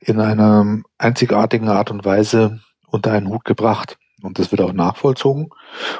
[0.00, 3.98] in einer einzigartigen Art und Weise unter einen Hut gebracht.
[4.22, 5.50] Und das wird auch nachvollzogen.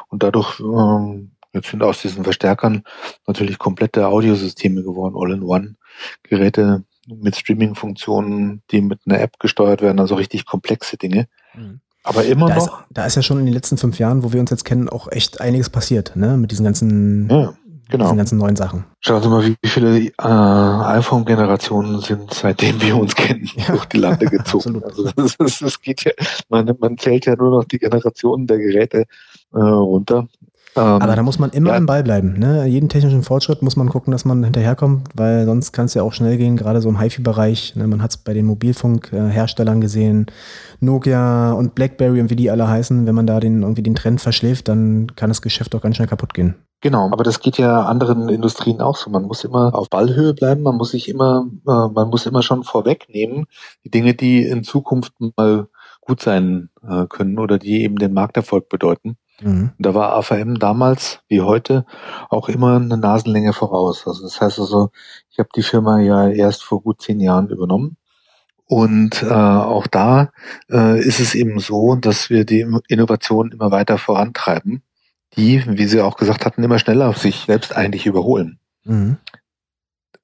[0.08, 2.84] Und dadurch ähm, jetzt sind aus diesen Verstärkern
[3.26, 10.46] natürlich komplette Audiosysteme geworden, All-in-One-Geräte mit Streaming-Funktionen, die mit einer App gesteuert werden, also richtig
[10.46, 11.28] komplexe Dinge.
[11.54, 11.80] Mhm.
[12.04, 12.80] Aber immer da noch.
[12.80, 14.88] Ist, da ist ja schon in den letzten fünf Jahren, wo wir uns jetzt kennen,
[14.88, 16.38] auch echt einiges passiert, ne?
[16.38, 17.52] Mit diesen ganzen, ja,
[17.90, 18.04] genau.
[18.04, 18.84] diesen ganzen neuen Sachen.
[19.00, 23.72] Schauen Sie mal, wie, viele äh, iPhone-Generationen sind, seitdem wir uns kennen, ja.
[23.72, 24.82] durch die Lande gezogen.
[24.82, 26.12] also das, das, das, geht ja,
[26.48, 29.06] man, man zählt ja nur noch die Generationen der Geräte
[29.52, 30.28] äh, runter.
[30.76, 31.76] Ähm, Aber da muss man immer ja.
[31.76, 32.38] am Ball bleiben.
[32.38, 32.66] Ne?
[32.66, 36.12] Jeden technischen Fortschritt muss man gucken, dass man hinterherkommt, weil sonst kann es ja auch
[36.12, 37.74] schnell gehen, gerade so im HiFi-Bereich.
[37.76, 37.86] Ne?
[37.86, 40.26] Man hat es bei den Mobilfunkherstellern gesehen,
[40.78, 43.06] Nokia und Blackberry und wie die alle heißen.
[43.06, 46.08] Wenn man da den, irgendwie den Trend verschläft, dann kann das Geschäft auch ganz schnell
[46.08, 46.54] kaputt gehen.
[46.82, 49.10] Genau, aber das geht ja anderen Industrien auch so.
[49.10, 52.64] Man muss immer auf Ballhöhe bleiben, man muss sich immer, äh, man muss immer schon
[52.64, 53.46] vorwegnehmen,
[53.84, 55.68] die Dinge, die in Zukunft mal
[56.00, 59.16] gut sein äh, können oder die eben den Markterfolg bedeuten.
[59.40, 59.70] Mhm.
[59.78, 61.84] Da war AVM damals wie heute
[62.28, 64.06] auch immer eine Nasenlänge voraus.
[64.06, 64.90] Also das heißt also,
[65.30, 67.96] ich habe die Firma ja erst vor gut zehn Jahren übernommen.
[68.66, 70.30] Und äh, auch da
[70.70, 74.82] äh, ist es eben so, dass wir die Innovation immer weiter vorantreiben,
[75.36, 78.60] die, wie Sie auch gesagt hatten, immer schneller auf sich selbst eigentlich überholen.
[78.84, 79.16] Mhm.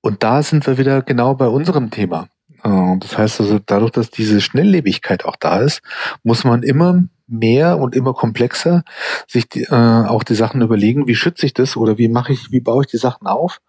[0.00, 2.28] Und da sind wir wieder genau bei unserem Thema.
[2.62, 5.82] Äh, das heißt also, dadurch, dass diese Schnelllebigkeit auch da ist,
[6.22, 8.84] muss man immer mehr und immer komplexer
[9.26, 12.50] sich die, äh, auch die Sachen überlegen, wie schütze ich das oder wie mache ich,
[12.50, 13.60] wie baue ich die Sachen auf.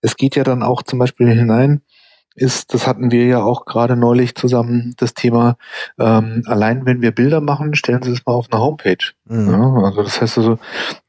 [0.00, 1.82] Es geht ja dann auch zum Beispiel hinein,
[2.36, 5.56] ist, das hatten wir ja auch gerade neulich zusammen, das Thema,
[5.98, 9.12] ähm, allein wenn wir Bilder machen, stellen Sie es mal auf eine Homepage.
[9.24, 9.50] Mhm.
[9.50, 10.58] Ja, also das heißt also,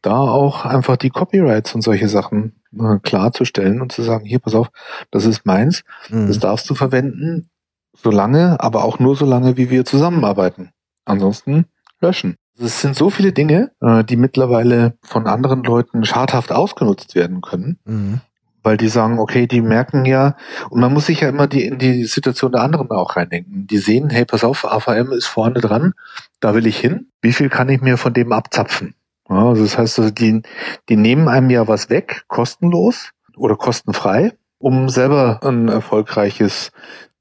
[0.01, 4.55] da auch einfach die Copyrights und solche Sachen äh, klarzustellen und zu sagen, hier, pass
[4.55, 4.69] auf,
[5.11, 6.27] das ist meins, mhm.
[6.27, 7.49] das darfst du verwenden,
[7.93, 10.71] solange, aber auch nur solange, wie wir zusammenarbeiten.
[11.03, 11.65] Ansonsten
[12.01, 12.35] löschen.
[12.59, 17.77] Es sind so viele Dinge, äh, die mittlerweile von anderen Leuten schadhaft ausgenutzt werden können,
[17.85, 18.21] mhm.
[18.63, 20.35] weil die sagen, okay, die merken ja,
[20.69, 23.67] und man muss sich ja immer die, in die Situation der anderen auch reindenken.
[23.67, 25.93] Die sehen, hey, pass auf, AVM ist vorne dran,
[26.39, 27.11] da will ich hin.
[27.21, 28.95] Wie viel kann ich mir von dem abzapfen?
[29.29, 30.41] Ja, also das heißt, also die,
[30.89, 36.71] die nehmen einem ja was weg, kostenlos oder kostenfrei, um selber ein erfolgreiches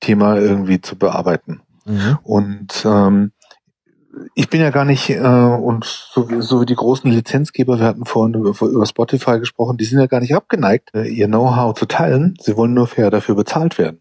[0.00, 1.60] Thema irgendwie zu bearbeiten.
[1.84, 2.18] Mhm.
[2.22, 3.32] Und ähm,
[4.34, 7.86] ich bin ja gar nicht, äh, und so wie, so wie die großen Lizenzgeber, wir
[7.86, 11.74] hatten vorhin über, über Spotify gesprochen, die sind ja gar nicht abgeneigt, äh, ihr Know-how
[11.74, 12.34] zu teilen.
[12.40, 14.00] Sie wollen nur fair dafür bezahlt werden.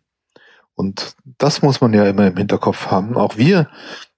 [0.75, 3.15] Und das muss man ja immer im Hinterkopf haben.
[3.15, 3.67] Auch wir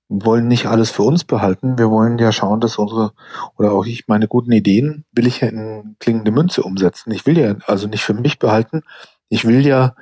[0.10, 1.78] wollen nicht alles für uns behalten.
[1.78, 3.12] Wir wollen ja schauen, dass unsere,
[3.58, 7.12] oder auch ich, meine guten Ideen will ich ja in klingende Münze umsetzen.
[7.12, 8.84] Ich will ja also nicht für mich behalten.
[9.30, 9.96] Ich will ja,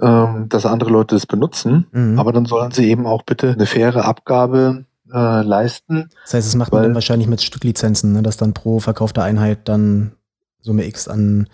[0.00, 1.86] ähm, dass andere Leute es benutzen.
[1.92, 2.18] Mhm.
[2.18, 6.08] Aber dann sollen sie eben auch bitte eine faire Abgabe äh, leisten.
[6.24, 9.68] Das heißt, es macht man dann wahrscheinlich mit Stücklizenzen, ne, dass dann pro verkaufte Einheit
[9.68, 10.12] dann
[10.60, 11.48] Summe X an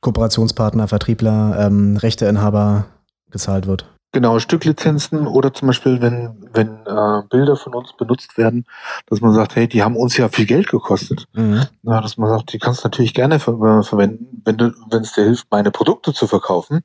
[0.00, 2.86] Kooperationspartner, Vertriebler, ähm, Rechteinhaber
[3.30, 3.86] gezahlt wird.
[4.12, 8.64] Genau, Stücklizenzen oder zum Beispiel, wenn, wenn äh, Bilder von uns benutzt werden,
[9.06, 11.26] dass man sagt, hey, die haben uns ja viel Geld gekostet.
[11.32, 11.62] Mhm.
[11.82, 15.24] Na, dass man sagt, die kannst du natürlich gerne ver äh, verwenden, wenn es dir
[15.24, 16.80] hilft, meine Produkte zu verkaufen.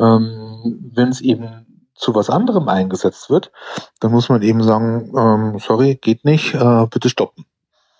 [0.00, 1.65] Ähm, wenn es eben
[1.96, 3.50] zu was anderem eingesetzt wird,
[4.00, 7.46] dann muss man eben sagen, ähm, sorry, geht nicht, äh, bitte stoppen.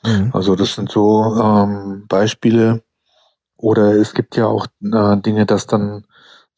[0.05, 0.31] Mhm.
[0.33, 2.83] Also das sind so ähm, Beispiele.
[3.57, 6.05] Oder es gibt ja auch äh, Dinge, dass dann,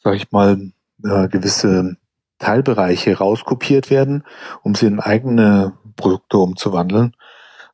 [0.03, 0.73] sag ich mal,
[1.05, 1.97] äh, gewisse
[2.39, 4.25] Teilbereiche rauskopiert werden,
[4.63, 7.15] um sie in eigene Produkte umzuwandeln,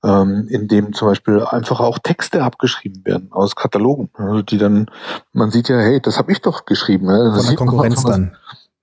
[0.02, 4.90] ähm, in dem zum Beispiel einfach auch Texte abgeschrieben werden aus Katalogen, also die dann,
[5.32, 7.06] man sieht ja, hey, das habe ich doch geschrieben.
[7.06, 7.32] Ne?
[7.34, 8.36] Das Von der Konkurrenz dann.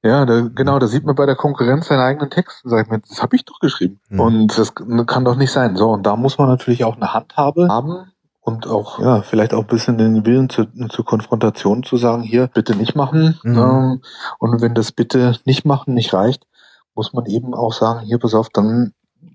[0.03, 2.99] Ja, da, genau, da sieht man bei der Konkurrenz seinen eigenen Text und sagt mir,
[2.99, 3.99] das habe ich doch geschrieben.
[4.09, 4.19] Mhm.
[4.19, 5.75] Und das kann doch nicht sein.
[5.75, 8.11] So, und da muss man natürlich auch eine Handhabe haben
[8.41, 12.47] und auch, ja, vielleicht auch ein bisschen den Willen zur, zur Konfrontation zu sagen, hier,
[12.47, 13.39] bitte nicht machen.
[13.43, 13.57] Mhm.
[13.57, 14.01] Ähm,
[14.39, 16.47] und wenn das bitte nicht machen nicht reicht,
[16.95, 18.93] muss man eben auch sagen, hier, pass auf, dann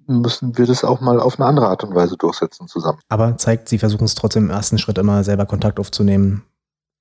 [0.08, 2.98] müssen wir das auch mal auf eine andere Art und Weise durchsetzen zusammen.
[3.08, 6.44] Aber zeigt, Sie versuchen es trotzdem im ersten Schritt immer selber Kontakt aufzunehmen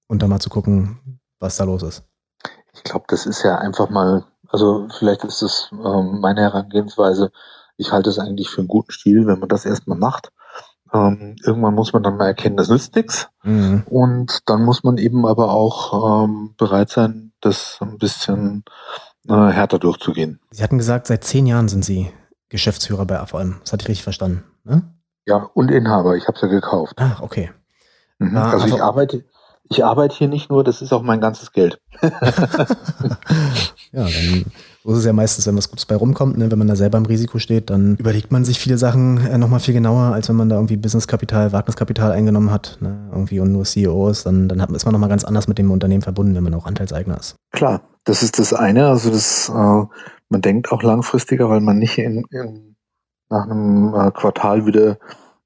[0.07, 2.03] und dann mal zu gucken, was da los ist.
[2.75, 7.31] Ich glaube, das ist ja einfach mal, also vielleicht ist es ähm, meine Herangehensweise,
[7.77, 10.31] ich halte es eigentlich für einen guten Stil, wenn man das erstmal macht.
[10.93, 13.27] Ähm, irgendwann muss man dann mal erkennen, das nützt nichts.
[13.43, 13.83] Mhm.
[13.87, 18.63] Und dann muss man eben aber auch ähm, bereit sein, das ein bisschen
[19.27, 20.39] äh, härter durchzugehen.
[20.51, 22.11] Sie hatten gesagt, seit zehn Jahren sind Sie
[22.49, 23.57] Geschäftsführer bei AVM.
[23.61, 24.43] Das hatte ich richtig verstanden.
[24.63, 24.83] Ne?
[25.25, 26.15] Ja, und Inhaber.
[26.15, 26.93] Ich habe es ja gekauft.
[26.97, 27.51] Ach, okay.
[28.19, 28.37] Mhm.
[28.37, 29.25] Also ich arbeite,
[29.69, 31.79] ich arbeite hier nicht nur, das ist auch mein ganzes Geld.
[32.01, 32.07] ja,
[33.91, 34.45] dann
[34.83, 36.51] so ist es ja meistens, wenn was Gutes bei rumkommt, ne?
[36.51, 39.59] wenn man da selber im Risiko steht, dann überlegt man sich viele Sachen äh, nochmal
[39.59, 43.09] viel genauer, als wenn man da irgendwie Businesskapital, Wagniskapital eingenommen hat, ne?
[43.11, 45.71] irgendwie und nur CEO ist, dann, dann hat, ist man nochmal ganz anders mit dem
[45.71, 47.35] Unternehmen verbunden, wenn man auch Anteilseigner ist.
[47.51, 49.83] Klar, das ist das eine, also das, äh,
[50.29, 52.75] man denkt auch langfristiger, weil man nicht in, in
[53.29, 54.99] nach einem äh, Quartal wieder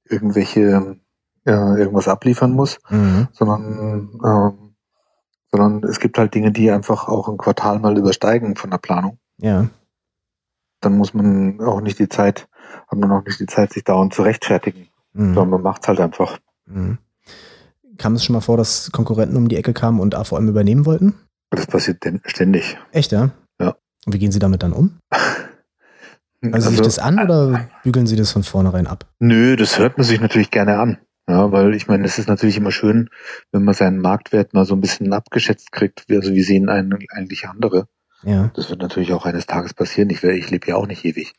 [0.04, 0.98] irgendwelche
[1.46, 3.28] äh, irgendwas abliefern muss, mhm.
[3.32, 4.52] sondern, äh,
[5.52, 9.18] sondern es gibt halt Dinge, die einfach auch ein Quartal mal übersteigen von der Planung.
[9.38, 9.68] Ja.
[10.82, 12.48] Dann muss man auch nicht die Zeit,
[12.88, 15.34] hat man auch nicht die Zeit, sich dauernd zu rechtfertigen, mhm.
[15.34, 16.38] sondern man macht es halt einfach.
[16.66, 16.98] Mhm.
[17.98, 21.16] Kam es schon mal vor, dass Konkurrenten um die Ecke kamen und AVM übernehmen wollten?
[21.50, 22.78] Das passiert ständig.
[22.92, 23.32] Echt, ja?
[23.60, 23.76] Ja.
[24.06, 25.00] Und wie gehen Sie damit dann um?
[26.42, 29.06] Also, also sich das an oder bügeln Sie das von vornherein ab?
[29.20, 30.98] Nö, das hört man sich natürlich gerne an.
[31.30, 33.12] Ja, weil ich meine, es ist natürlich immer schön,
[33.52, 36.06] wenn man seinen Marktwert mal so ein bisschen abgeschätzt kriegt.
[36.10, 37.88] Also wie sehen einen eigentlich andere?
[38.24, 38.50] Ja.
[38.56, 40.10] Das wird natürlich auch eines Tages passieren.
[40.10, 41.36] Ich, ich lebe ja auch nicht ewig.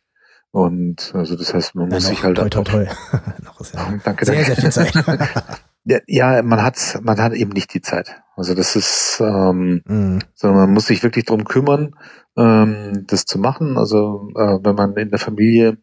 [0.53, 2.87] Und also das heißt, man muss sich halt toi, toi, toi.
[3.43, 4.55] noch ist ja danke, sehr, danke.
[4.55, 6.05] sehr viel Zeit.
[6.07, 8.23] ja, man hat man hat eben nicht die Zeit.
[8.37, 10.21] Also das ist, ähm, mhm.
[10.35, 11.97] sondern man muss sich wirklich drum kümmern,
[12.37, 13.77] ähm, das zu machen.
[13.77, 15.79] Also äh, wenn man in der Familie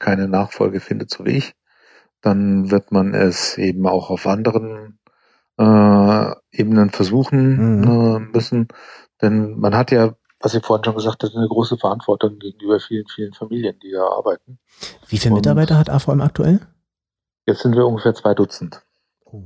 [0.00, 1.54] keine Nachfolge findet, so wie ich,
[2.22, 4.98] dann wird man es eben auch auf anderen
[5.58, 7.84] äh, Ebenen versuchen mhm.
[7.84, 8.68] äh, müssen.
[9.20, 13.06] Denn man hat ja, was ich vorhin schon gesagt habe, eine große Verantwortung gegenüber vielen,
[13.14, 14.58] vielen Familien, die da arbeiten.
[15.08, 16.60] Wie viele Mitarbeiter hat AVM aktuell?
[17.46, 18.82] Jetzt sind wir ungefähr zwei Dutzend.
[19.24, 19.42] Oh.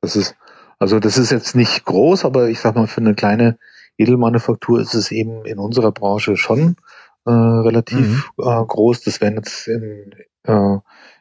[0.00, 0.36] Das ist,
[0.78, 3.58] also das ist jetzt nicht groß, aber ich sag mal, für eine kleine
[3.96, 6.76] Edelmanufaktur ist es eben in unserer Branche schon
[7.24, 8.44] äh, relativ mhm.
[8.44, 9.02] äh, groß.
[9.02, 10.14] Das werden jetzt in,
[10.44, 10.78] äh,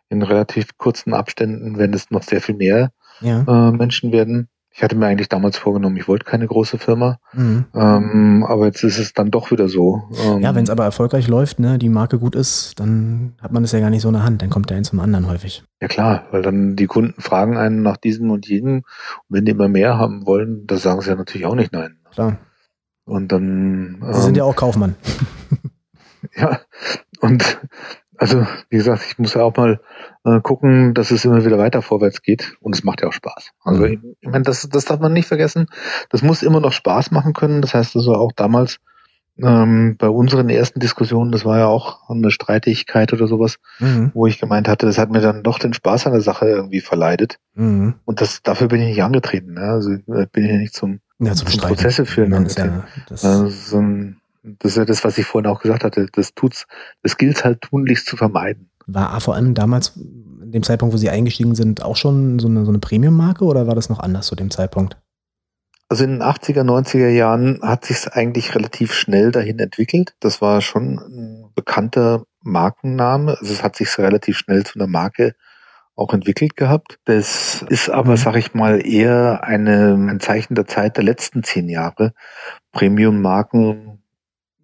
[0.10, 2.92] in relativ kurzen Abständen, wenn es noch sehr viel mehr
[3.22, 3.44] ja.
[3.48, 4.50] äh, Menschen werden.
[4.78, 7.66] Ich hatte mir eigentlich damals vorgenommen, ich wollte keine große Firma, mhm.
[7.74, 10.04] ähm, aber jetzt ist es dann doch wieder so.
[10.24, 13.64] Ähm, ja, wenn es aber erfolgreich läuft, ne, die Marke gut ist, dann hat man
[13.64, 15.64] es ja gar nicht so in der Hand, dann kommt der ein zum anderen häufig.
[15.82, 18.84] Ja klar, weil dann die Kunden fragen einen nach diesem und jenem und
[19.30, 21.98] wenn die immer mehr haben wollen, da sagen sie ja natürlich auch nicht nein.
[22.12, 22.38] Klar.
[23.06, 24.04] Und dann.
[24.12, 24.96] Sie sind ja ähm, auch Kaufmann.
[26.36, 26.60] ja,
[27.22, 27.60] und
[28.18, 29.80] also wie gesagt, ich muss ja auch mal
[30.26, 33.52] äh, gucken, dass es immer wieder weiter vorwärts geht und es macht ja auch Spaß.
[33.64, 33.88] Also mhm.
[33.88, 35.68] ich, ich meine, das, das darf man nicht vergessen.
[36.10, 37.62] Das muss immer noch Spaß machen können.
[37.62, 38.80] Das heißt also auch damals
[39.42, 44.12] ähm, bei unseren ersten Diskussionen, das war ja auch eine Streitigkeit oder sowas, mhm.
[44.14, 46.82] wo ich gemeint hatte, das hat mir dann doch den Spaß an der Sache irgendwie
[46.82, 47.38] verleidet.
[47.54, 47.96] Mhm.
[48.06, 49.54] Und das dafür bin ich nicht angetreten.
[49.54, 49.62] Ne?
[49.62, 52.32] Also äh, bin ich ja nicht zum, ja, zum, zum Prozesse führen.
[52.32, 54.18] Ja, das, also, so ein,
[54.60, 56.08] das ist ja das, was ich vorhin auch gesagt hatte.
[56.12, 56.66] Das tut's,
[57.04, 58.70] das gilt halt tunlichst zu vermeiden.
[58.86, 62.72] War AVM damals, in dem Zeitpunkt, wo Sie eingestiegen sind, auch schon so eine, so
[62.72, 64.98] eine Premium-Marke oder war das noch anders zu dem Zeitpunkt?
[65.90, 70.16] Also in den 80er, 90er Jahren hat sich eigentlich relativ schnell dahin entwickelt.
[70.20, 73.38] Das war schon ein bekannter Markenname.
[73.40, 75.34] Also es hat sich relativ schnell zu einer Marke
[75.96, 77.00] auch entwickelt gehabt.
[77.06, 78.18] Das ist aber, mhm.
[78.18, 82.14] sag ich mal, eher eine, ein Zeichen der Zeit der letzten zehn Jahre.
[82.72, 83.97] Premium-Marken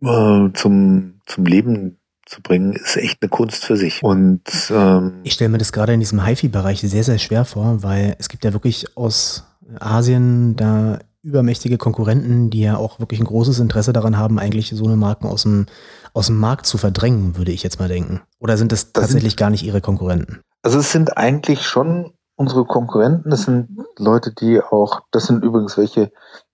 [0.03, 4.03] äh, zum, zum Leben zu bringen, ist echt eine Kunst für sich.
[4.03, 8.15] Und ähm, ich stelle mir das gerade in diesem HiFi-Bereich sehr, sehr schwer vor, weil
[8.19, 9.45] es gibt ja wirklich aus
[9.79, 14.85] Asien da übermächtige Konkurrenten, die ja auch wirklich ein großes Interesse daran haben, eigentlich so
[14.85, 15.67] eine Marken aus dem,
[16.13, 18.21] aus dem Markt zu verdrängen, würde ich jetzt mal denken.
[18.39, 20.41] Oder sind das, das tatsächlich sind, gar nicht ihre Konkurrenten?
[20.61, 23.29] Also es sind eigentlich schon unsere Konkurrenten.
[23.29, 26.11] Das sind Leute, die auch, das sind übrigens welche,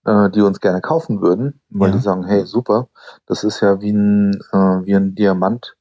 [0.10, 1.96] äh, die uns gerne kaufen würden, weil ja.
[1.96, 2.90] die sagen, hey, super,
[3.28, 5.76] das ist ja wie ein, äh, wie ein Diamant,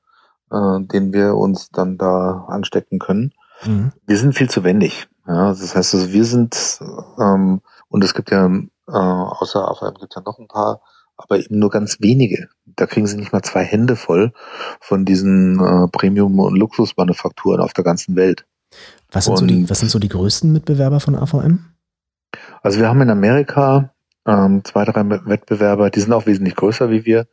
[0.50, 3.32] äh, den wir uns dann da anstecken können.
[3.64, 3.92] Mhm.
[4.06, 5.08] Wir sind viel zu wendig.
[5.26, 6.80] Ja, das heißt, also wir sind,
[7.18, 10.82] ähm, und es gibt ja, äh, außer AVM gibt es ja noch ein paar,
[11.16, 12.48] aber eben nur ganz wenige.
[12.66, 14.32] Da kriegen sie nicht mal zwei Hände voll
[14.80, 18.46] von diesen äh, Premium- und Luxusmanufakturen auf der ganzen Welt.
[19.10, 21.64] Was sind, so die, was sind so die größten Mitbewerber von AVM?
[22.62, 23.90] Also wir haben in Amerika
[24.28, 27.26] ähm, zwei, drei Wettbewerber, die sind auch wesentlich größer wie wir.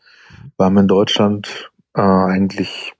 [0.57, 2.93] Wir haben in Deutschland äh, eigentlich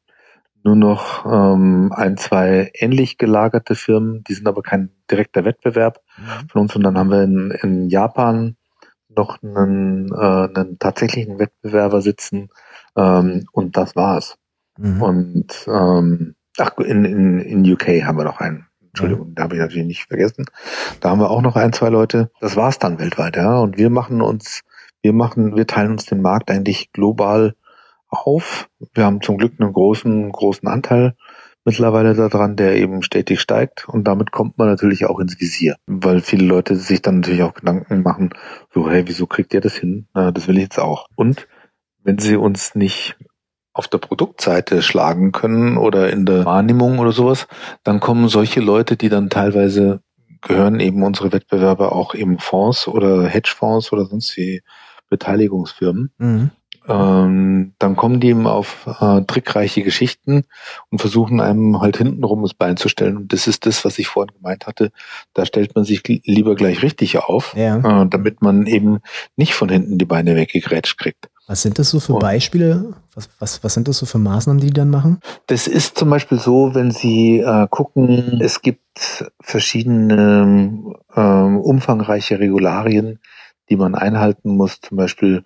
[0.63, 6.49] nur noch ähm, ein, zwei ähnlich gelagerte Firmen, die sind aber kein direkter Wettbewerb mhm.
[6.49, 6.75] von uns.
[6.75, 8.57] Und dann haben wir in, in Japan
[9.15, 12.49] noch einen, äh, einen tatsächlichen Wettbewerber sitzen
[12.97, 14.37] ähm, und das war's.
[14.77, 15.01] Mhm.
[15.01, 18.67] Und ähm, ach, in, in, in UK haben wir noch einen.
[18.95, 19.35] Entschuldigung, mhm.
[19.35, 20.45] da habe ich natürlich nicht vergessen.
[21.01, 22.31] Da haben wir auch noch ein, zwei Leute.
[22.39, 23.59] Das war's dann weltweit, ja.
[23.59, 24.61] Und wir machen uns,
[25.01, 27.55] wir machen, wir teilen uns den Markt eigentlich global
[28.07, 28.69] auf.
[28.93, 31.15] Wir haben zum Glück einen großen, großen Anteil
[31.65, 36.21] mittlerweile daran, der eben stetig steigt und damit kommt man natürlich auch ins Visier, weil
[36.21, 38.29] viele Leute sich dann natürlich auch Gedanken machen,
[38.71, 40.07] so, hey, wieso kriegt ihr das hin?
[40.13, 41.07] Na, das will ich jetzt auch.
[41.15, 41.47] Und
[42.03, 43.17] wenn sie uns nicht
[43.75, 47.47] auf der Produktseite schlagen können oder in der Wahrnehmung oder sowas,
[47.83, 49.99] dann kommen solche Leute, die dann teilweise
[50.41, 54.61] gehören eben unsere Wettbewerber auch eben Fonds oder Hedgefonds oder sonst wie
[55.09, 56.11] Beteiligungsfirmen.
[56.17, 56.51] Mhm.
[56.87, 60.43] Ähm, dann kommen die eben auf äh, trickreiche Geschichten
[60.89, 63.17] und versuchen einem halt hintenrum das Bein zu stellen.
[63.17, 64.91] Und das ist das, was ich vorhin gemeint hatte.
[65.33, 68.03] Da stellt man sich lieber gleich richtig auf, ja.
[68.03, 68.99] äh, damit man eben
[69.35, 71.29] nicht von hinten die Beine weggegrätscht kriegt.
[71.47, 72.95] Was sind das so für Beispiele?
[73.13, 75.19] Was, was, was sind das so für Maßnahmen, die die dann machen?
[75.47, 83.19] Das ist zum Beispiel so, wenn Sie äh, gucken, es gibt verschiedene äh, umfangreiche Regularien,
[83.69, 84.81] die man einhalten muss.
[84.81, 85.43] Zum Beispiel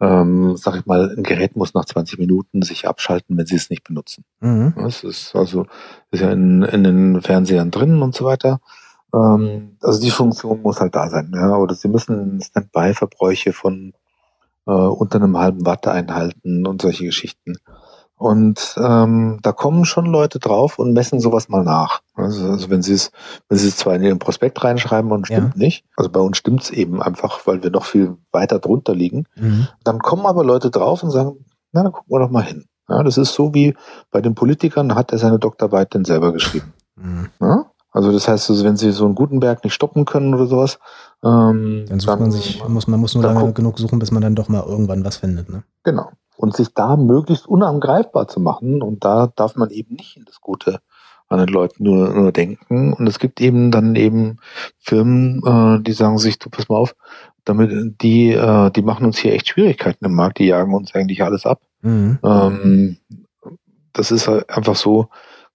[0.00, 3.68] ähm, sag ich mal, ein Gerät muss nach 20 Minuten sich abschalten, wenn sie es
[3.68, 4.24] nicht benutzen.
[4.40, 4.74] Mhm.
[4.76, 5.66] Das ist also
[6.10, 8.60] ist ja in, in den Fernsehern drin und so weiter.
[9.14, 11.32] Ähm, also die Funktion muss halt da sein.
[11.34, 11.56] Ja?
[11.56, 13.92] Oder sie müssen Standby-Verbräuche von
[14.66, 17.56] äh, unter einem halben Watt einhalten und solche Geschichten.
[18.20, 22.02] Und ähm, da kommen schon Leute drauf und messen sowas mal nach.
[22.14, 23.12] Also, also wenn sie es,
[23.48, 25.62] wenn sie es zwar in ihren Prospekt reinschreiben und stimmt ja.
[25.64, 29.24] nicht, also bei uns stimmt es eben einfach, weil wir noch viel weiter drunter liegen,
[29.36, 29.68] mhm.
[29.84, 32.66] dann kommen aber Leute drauf und sagen, na, dann gucken wir doch mal hin.
[32.90, 33.74] Ja, das ist so wie
[34.10, 36.74] bei den Politikern hat er seine Doktorarbeit denn selber geschrieben.
[36.96, 37.30] Mhm.
[37.40, 37.70] Ja?
[37.92, 40.78] Also das heißt, also wenn sie so einen Gutenberg nicht stoppen können oder sowas,
[41.24, 44.22] ähm, dann sucht dann, man sich, muss, man muss nur lange genug suchen, bis man
[44.22, 45.48] dann doch mal irgendwann was findet.
[45.48, 45.64] Ne?
[45.84, 48.82] Genau und sich da möglichst unangreifbar zu machen.
[48.82, 50.80] Und da darf man eben nicht in das Gute
[51.28, 52.94] an den Leuten nur, nur denken.
[52.94, 54.38] Und es gibt eben dann eben
[54.78, 56.96] Firmen, äh, die sagen sich, du pass mal auf,
[57.44, 61.22] damit die, äh, die machen uns hier echt Schwierigkeiten im Markt, die jagen uns eigentlich
[61.22, 61.60] alles ab.
[61.82, 62.18] Mhm.
[62.24, 62.96] Ähm,
[63.92, 65.08] das ist halt einfach so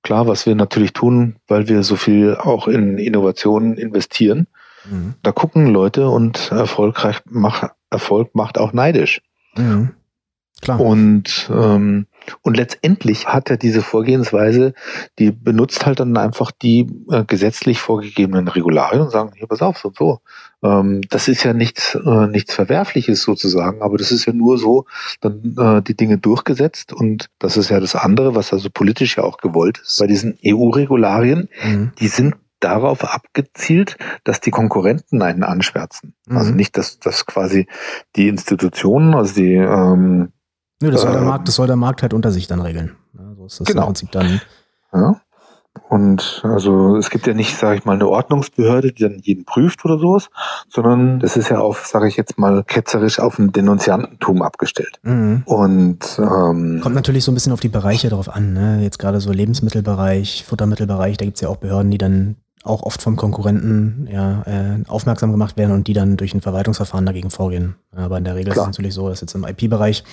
[0.04, 4.47] klar, was wir natürlich tun, weil wir so viel auch in Innovationen investieren.
[4.89, 5.15] Mhm.
[5.24, 9.21] Da gucken Leute und erfolgreich mach, Erfolg macht auch neidisch.
[9.56, 9.91] Mhm.
[10.62, 10.80] Klar.
[10.80, 12.08] Und, ähm,
[12.41, 14.74] und letztendlich hat er diese Vorgehensweise,
[15.19, 19.78] die benutzt halt dann einfach die äh, gesetzlich vorgegebenen Regularien und sagen, hier, pass auf,
[19.78, 20.19] so und so.
[20.63, 24.86] Ähm, das ist ja nichts, äh, nichts Verwerfliches sozusagen, aber das ist ja nur so
[25.19, 29.24] dann äh, die Dinge durchgesetzt und das ist ja das andere, was also politisch ja
[29.24, 30.00] auch gewollt ist.
[30.00, 31.91] Bei diesen EU-Regularien, mhm.
[32.00, 36.13] die sind darauf abgezielt, dass die Konkurrenten einen anschwärzen.
[36.25, 36.38] Also mhm.
[36.38, 37.67] Also nicht, dass, dass quasi
[38.15, 40.32] die Institutionen, also die ähm,
[40.82, 42.95] Nö, das soll, der ähm, Markt, das soll der Markt halt unter sich dann regeln.
[43.17, 43.82] Ja, so ist das genau.
[43.82, 44.41] im Prinzip dann.
[44.93, 45.21] Ja.
[45.89, 49.84] Und also es gibt ja nicht, sage ich mal, eine Ordnungsbehörde, die dann jeden prüft
[49.86, 50.30] oder sowas,
[50.69, 54.99] sondern das ist ja auf, sage ich jetzt mal, ketzerisch auf ein Denunziantentum abgestellt.
[55.04, 55.43] Mhm.
[55.45, 58.54] Und ähm, kommt natürlich so ein bisschen auf die Bereiche drauf an.
[58.54, 58.82] Ne?
[58.84, 63.15] Jetzt gerade so Lebensmittelbereich, Futtermittelbereich, da gibt's ja auch Behörden, die dann auch oft vom
[63.15, 67.75] Konkurrenten ja, äh, aufmerksam gemacht werden und die dann durch ein Verwaltungsverfahren dagegen vorgehen.
[67.95, 68.65] Aber in der Regel Klar.
[68.65, 70.04] ist es natürlich so, dass jetzt im IP-Bereich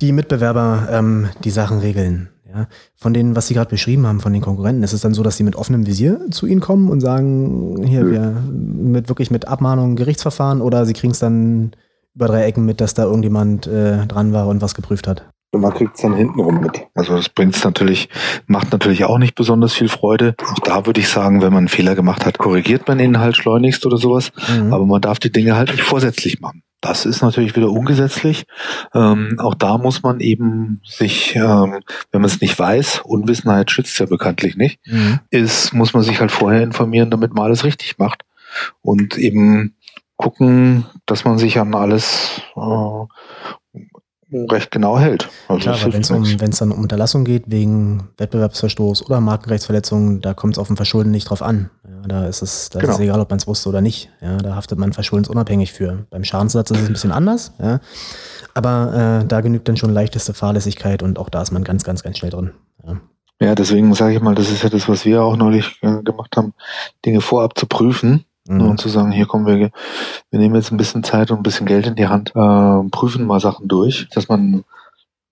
[0.00, 2.30] die Mitbewerber ähm, die Sachen regeln.
[2.52, 2.66] Ja.
[2.96, 5.36] Von denen, was Sie gerade beschrieben haben, von den Konkurrenten, ist es dann so, dass
[5.36, 9.94] sie mit offenem Visier zu Ihnen kommen und sagen, hier, wir mit wirklich mit Abmahnungen,
[9.94, 11.72] Gerichtsverfahren oder Sie kriegen es dann
[12.14, 15.26] über drei Ecken mit, dass da irgendjemand äh, dran war und was geprüft hat?
[15.52, 16.86] Und man kriegt es dann hintenrum mit.
[16.94, 18.08] Also das bringt natürlich,
[18.46, 20.36] macht natürlich auch nicht besonders viel Freude.
[20.52, 23.36] Auch da würde ich sagen, wenn man einen Fehler gemacht hat, korrigiert man ihn halt
[23.36, 24.30] schleunigst oder sowas.
[24.48, 24.72] Mhm.
[24.72, 26.62] Aber man darf die Dinge halt nicht vorsätzlich machen.
[26.80, 28.46] Das ist natürlich wieder ungesetzlich.
[28.94, 33.98] Ähm, auch da muss man eben sich, ähm, wenn man es nicht weiß, Unwissenheit schützt
[33.98, 35.20] ja bekanntlich nicht, mhm.
[35.30, 38.22] ist, muss man sich halt vorher informieren, damit man alles richtig macht.
[38.80, 39.76] Und eben
[40.16, 43.04] gucken, dass man sich an alles äh,
[44.32, 45.28] recht genau hält.
[45.48, 50.54] Also Klar, wenn es um, dann um Unterlassung geht, wegen Wettbewerbsverstoß oder Markenrechtsverletzung, da kommt
[50.54, 51.70] es auf ein Verschulden nicht drauf an.
[51.84, 52.92] Ja, da ist es, da genau.
[52.92, 54.10] ist es egal, ob man es wusste oder nicht.
[54.20, 56.06] Ja, da haftet man verschuldensunabhängig für.
[56.10, 57.80] Beim Schadenssatz ist es ein bisschen anders, ja.
[58.54, 62.02] aber äh, da genügt dann schon leichteste Fahrlässigkeit und auch da ist man ganz, ganz,
[62.02, 62.52] ganz schnell drin.
[62.86, 63.00] Ja.
[63.42, 66.36] Ja, deswegen sage ich mal, das ist ja das, was wir auch neulich äh, gemacht
[66.36, 66.52] haben,
[67.06, 68.62] Dinge vorab zu prüfen Mhm.
[68.62, 71.66] Und zu sagen, hier kommen wir, wir nehmen jetzt ein bisschen Zeit und ein bisschen
[71.66, 74.64] Geld in die Hand, äh, prüfen mal Sachen durch, dass man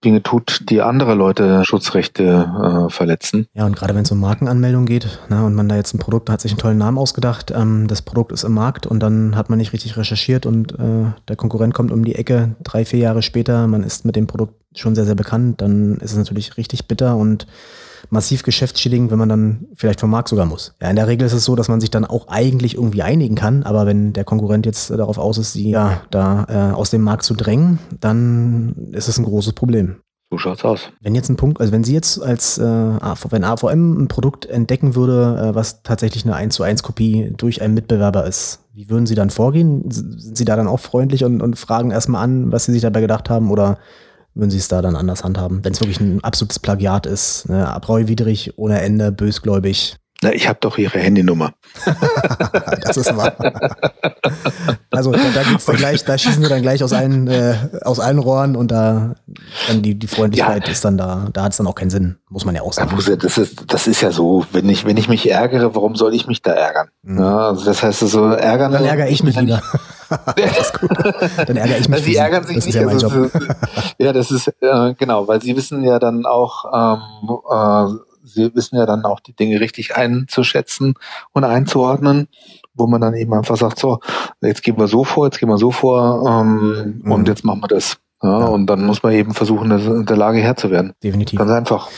[0.05, 3.49] Dinge tut, die andere Leute Schutzrechte äh, verletzen.
[3.55, 6.31] Ja, und gerade wenn es um Markenanmeldung geht na, und man da jetzt ein Produkt
[6.31, 9.51] hat sich einen tollen Namen ausgedacht, ähm, das Produkt ist im Markt und dann hat
[9.51, 13.23] man nicht richtig recherchiert und äh, der Konkurrent kommt um die Ecke drei, vier Jahre
[13.23, 16.87] später, man ist mit dem Produkt schon sehr, sehr bekannt, dann ist es natürlich richtig
[16.87, 17.49] bitter und
[18.11, 20.75] massiv geschäftsschädigend, wenn man dann vielleicht vom Markt sogar muss.
[20.81, 23.35] Ja, in der Regel ist es so, dass man sich dann auch eigentlich irgendwie einigen
[23.35, 27.03] kann, aber wenn der Konkurrent jetzt darauf aus ist, sie ja da äh, aus dem
[27.03, 29.97] Markt zu drängen, dann ist es ein großes Problem.
[30.31, 30.81] So schaut's aus.
[31.01, 34.95] Wenn jetzt ein Punkt, also wenn Sie jetzt als, äh, wenn AVM ein Produkt entdecken
[34.95, 39.07] würde, äh, was tatsächlich eine 1 zu 1 Kopie durch einen Mitbewerber ist, wie würden
[39.07, 39.91] Sie dann vorgehen?
[39.91, 43.01] Sind Sie da dann auch freundlich und, und fragen erstmal an, was Sie sich dabei
[43.01, 43.79] gedacht haben oder
[44.35, 47.69] würden Sie es da dann anders handhaben, wenn es wirklich ein absolutes Plagiat ist, ne?
[47.69, 49.97] abreuwidrig, ohne Ende, bösgläubig.
[50.21, 51.53] Na, ich habe doch Ihre Handynummer.
[52.83, 53.37] das ist wahr.
[54.91, 58.01] Also da, da geht's dann gleich, da schießen sie dann gleich aus allen, äh, aus
[58.01, 59.15] allen Rohren und da
[59.69, 60.73] dann die, die Freundlichkeit ja.
[60.73, 62.91] ist dann da, da hat es dann auch keinen Sinn, muss man ja auch sagen.
[62.97, 66.27] Das ist, das ist ja so, wenn ich, wenn ich mich ärgere, warum soll ich
[66.27, 66.89] mich da ärgern?
[67.03, 67.21] Mhm.
[67.21, 68.73] Ja, also das heißt so, ärgern.
[68.73, 69.63] Dann ärgere ich mich wieder.
[71.47, 72.03] Dann ärgere ich mich.
[72.03, 72.75] Sie ärgern sich das nicht.
[72.75, 73.31] Ist ja, mein also, Job.
[73.99, 78.77] ja, das ist äh, genau, weil sie wissen ja dann auch, ähm, äh, sie wissen
[78.77, 80.95] ja dann auch die Dinge richtig einzuschätzen
[81.33, 82.29] und einzuordnen,
[82.75, 84.01] wo man dann eben einfach sagt, so,
[84.41, 87.13] jetzt gehen wir so vor, jetzt gehen wir so vor ähm, mhm.
[87.13, 87.99] und jetzt machen wir das.
[88.23, 88.47] Ja, ja.
[88.47, 90.93] Und dann muss man eben versuchen, in der Lage Herr zu werden.
[91.03, 91.39] Definitiv.
[91.39, 91.89] Ganz einfach.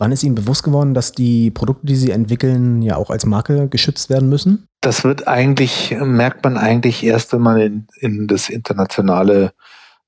[0.00, 3.68] Wann ist Ihnen bewusst geworden, dass die Produkte, die Sie entwickeln, ja auch als Marke
[3.68, 4.66] geschützt werden müssen?
[4.80, 9.52] Das wird eigentlich, merkt man eigentlich erst, wenn man in, in das internationale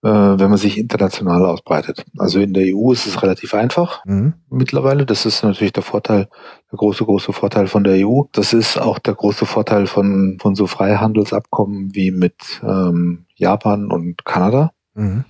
[0.03, 2.05] äh, wenn man sich international ausbreitet.
[2.19, 4.35] Also in der EU ist es relativ einfach mhm.
[4.51, 5.07] mittlerweile.
[5.07, 6.29] Das ist natürlich der Vorteil,
[6.73, 8.23] der große, große Vorteil von der EU.
[8.33, 12.35] Das ist auch der große Vorteil von, von so Freihandelsabkommen wie mit
[12.65, 14.73] ähm, Japan und Kanada.
[14.95, 15.25] Mhm.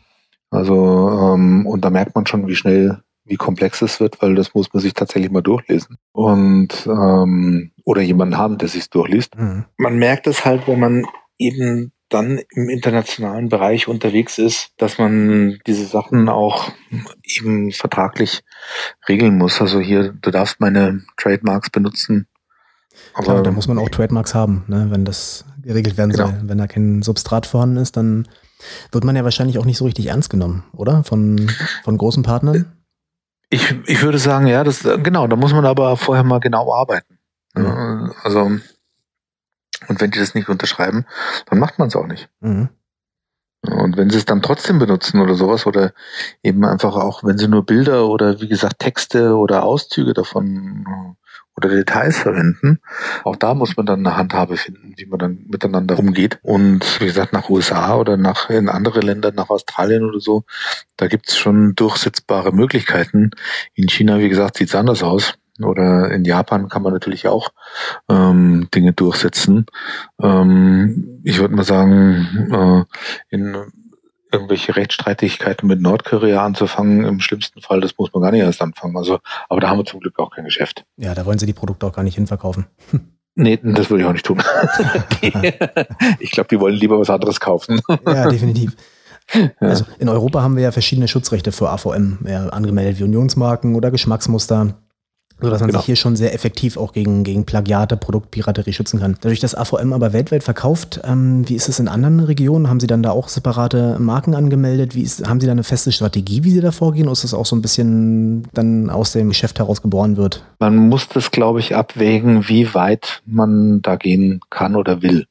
[0.51, 3.03] Also, ähm, und da merkt man schon, wie schnell,
[3.33, 5.97] wie komplex es wird, weil das muss man sich tatsächlich mal durchlesen.
[6.13, 9.39] Und ähm, oder jemanden haben, der sich durchliest.
[9.39, 9.65] Mhm.
[9.79, 11.07] Man merkt es halt, wenn man
[11.39, 16.71] eben dann im internationalen Bereich unterwegs ist, dass man diese Sachen auch
[17.25, 18.43] eben vertraglich
[19.09, 19.63] regeln muss.
[19.63, 22.27] Also hier, du darfst meine Trademarks benutzen.
[23.15, 26.27] Aber Klar, da muss man auch Trademarks haben, ne, wenn das geregelt werden genau.
[26.27, 26.41] soll.
[26.43, 28.29] Wenn da kein Substrat vorhanden ist, dann
[28.91, 31.03] wird man ja wahrscheinlich auch nicht so richtig ernst genommen, oder?
[31.03, 31.51] Von,
[31.83, 32.67] von großen Partnern?
[33.53, 37.19] Ich, ich würde sagen, ja, das, genau, da muss man aber vorher mal genau arbeiten.
[37.53, 38.11] Mhm.
[38.23, 41.05] Also, und wenn die das nicht unterschreiben,
[41.51, 42.31] dann macht man es auch nicht.
[42.41, 42.71] Mhm.
[43.61, 45.93] Und wenn sie es dann trotzdem benutzen oder sowas oder
[46.43, 51.22] eben einfach auch, wenn sie nur Bilder oder wie gesagt Texte oder Auszüge davon äh,
[51.57, 52.81] oder Details verwenden,
[53.25, 56.39] auch da muss man dann eine Handhabe finden, wie man dann miteinander umgeht.
[56.43, 60.45] Und wie gesagt, nach USA oder nach in andere Länder, nach Australien oder so,
[60.97, 63.31] da gibt's schon durchsetzbare Möglichkeiten.
[63.75, 67.51] In China, wie gesagt, sieht's anders aus oder in Japan kann man natürlich auch
[68.09, 69.67] ähm, Dinge durchsetzen.
[70.21, 72.87] Ähm, ich würde mal sagen,
[73.31, 73.57] äh, in
[74.33, 78.97] irgendwelche Rechtsstreitigkeiten mit Nordkorea anzufangen, im schlimmsten Fall, das muss man gar nicht erst anfangen.
[78.97, 79.19] Also,
[79.49, 80.85] aber da haben wir zum Glück auch kein Geschäft.
[80.97, 82.67] Ja, da wollen sie die Produkte auch gar nicht hinverkaufen.
[83.35, 84.43] Nee, das würde ich auch nicht tun.
[86.19, 87.81] ich glaube, die wollen lieber was anderes kaufen.
[88.07, 88.77] ja, definitiv.
[89.59, 93.91] Also in Europa haben wir ja verschiedene Schutzrechte für AVM, ja, angemeldet wie Unionsmarken oder
[93.91, 94.75] Geschmacksmuster
[95.43, 95.81] so dass man genau.
[95.81, 99.17] sich hier schon sehr effektiv auch gegen, gegen Plagiate, Produktpiraterie schützen kann.
[99.21, 102.69] Dadurch, dass AVM aber weltweit verkauft, ähm, wie ist es in anderen Regionen?
[102.69, 104.95] Haben Sie dann da auch separate Marken angemeldet?
[104.95, 107.07] Wie ist, haben Sie da eine feste Strategie, wie Sie da vorgehen?
[107.07, 110.45] Oder ist das auch so ein bisschen dann aus dem Geschäft heraus geboren wird?
[110.61, 115.27] Man muss das, glaube ich, abwägen, wie weit man da gehen kann oder will.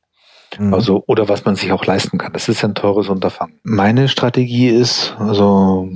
[0.59, 0.73] Mhm.
[0.73, 2.33] Also, oder was man sich auch leisten kann.
[2.33, 3.55] Das ist ein teures Unterfangen.
[3.63, 5.89] Meine Strategie ist, also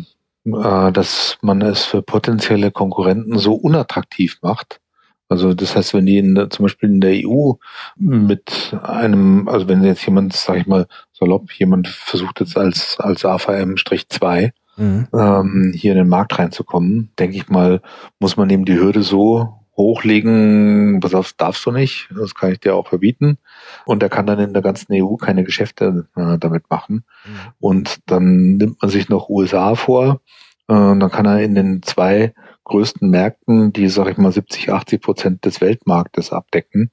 [0.45, 4.79] äh, dass man es für potenzielle Konkurrenten so unattraktiv macht.
[5.27, 7.53] Also das heißt, wenn die in der, zum Beispiel in der EU
[7.97, 13.25] mit einem, also wenn jetzt jemand, sag ich mal, salopp, jemand versucht jetzt als, als
[13.25, 15.07] AVM-2 mhm.
[15.13, 17.81] ähm, hier in den Markt reinzukommen, denke ich mal,
[18.19, 22.59] muss man eben die Hürde so hochlegen, pass auf, darfst du nicht, das kann ich
[22.59, 23.37] dir auch verbieten.
[23.85, 27.05] Und er kann dann in der ganzen EU keine Geschäfte äh, damit machen.
[27.25, 27.53] Mhm.
[27.59, 30.21] Und dann nimmt man sich noch USA vor,
[30.67, 35.01] äh, dann kann er in den zwei größten Märkten, die, sag ich mal, 70, 80
[35.01, 36.89] Prozent des Weltmarktes abdecken,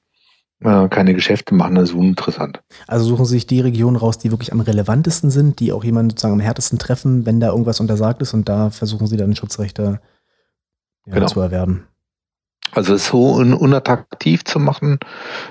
[0.59, 2.61] äh, keine Geschäfte machen, das ist uninteressant.
[2.87, 6.11] Also suchen Sie sich die Regionen raus, die wirklich am relevantesten sind, die auch jemanden
[6.11, 9.99] sozusagen am härtesten treffen, wenn da irgendwas untersagt ist und da versuchen Sie dann Schutzrechte
[11.05, 11.27] ja, genau.
[11.27, 11.87] zu erwerben.
[12.75, 14.99] Also es so un unattraktiv zu machen,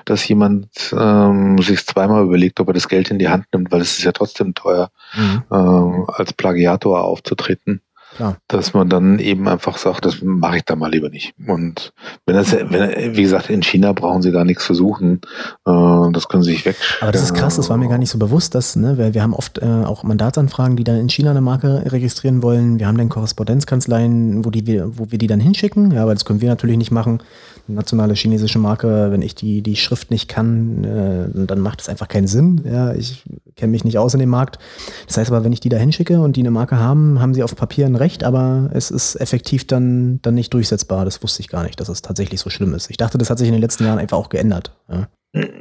[0.05, 3.81] dass jemand ähm, sich zweimal überlegt, ob er das Geld in die Hand nimmt, weil
[3.81, 5.43] es ist ja trotzdem teuer, mhm.
[5.53, 7.81] ähm, als Plagiator aufzutreten.
[8.17, 8.37] Klar.
[8.49, 11.35] dass man dann eben einfach sagt, das mache ich da mal lieber nicht.
[11.47, 11.93] Und
[12.27, 15.21] wenn das, wenn, wie gesagt, in China brauchen sie gar nichts versuchen,
[15.67, 16.77] äh, das können sie sich weg.
[17.01, 19.23] Aber das ist krass, das war mir gar nicht so bewusst, dass, ne, weil wir
[19.23, 22.79] haben oft äh, auch Mandatsanfragen, die dann in China eine Marke registrieren wollen.
[22.79, 26.41] Wir haben dann Korrespondenzkanzleien, wo die, wo wir die dann hinschicken, ja, aber das können
[26.41, 27.23] wir natürlich nicht machen
[27.67, 32.09] nationale chinesische Marke, wenn ich die, die Schrift nicht kann, äh, dann macht es einfach
[32.09, 32.63] keinen Sinn.
[32.65, 33.25] Ja, ich
[33.57, 34.59] kenne mich nicht aus in dem Markt.
[35.07, 37.43] Das heißt aber, wenn ich die da hinschicke und die eine Marke haben, haben sie
[37.43, 41.05] auf Papier ein Recht, aber es ist effektiv dann, dann nicht durchsetzbar.
[41.05, 42.91] Das wusste ich gar nicht, dass es tatsächlich so schlimm ist.
[42.91, 44.73] Ich dachte, das hat sich in den letzten Jahren einfach auch geändert.
[44.91, 45.09] Ja.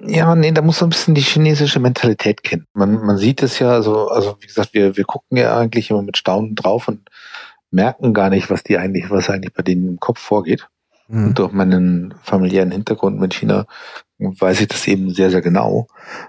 [0.06, 2.66] Ja, nee, da muss man ein bisschen die chinesische Mentalität kennen.
[2.74, 6.02] Man, man sieht es ja, also, also wie gesagt, wir, wir gucken ja eigentlich immer
[6.02, 7.08] mit Staunen drauf und
[7.72, 10.68] merken gar nicht, was die eigentlich, was eigentlich bei denen im Kopf vorgeht.
[11.12, 11.28] Mhm.
[11.28, 13.66] Und durch meinen familiären Hintergrund mit China
[14.18, 15.88] weiß ich das eben sehr, sehr genau.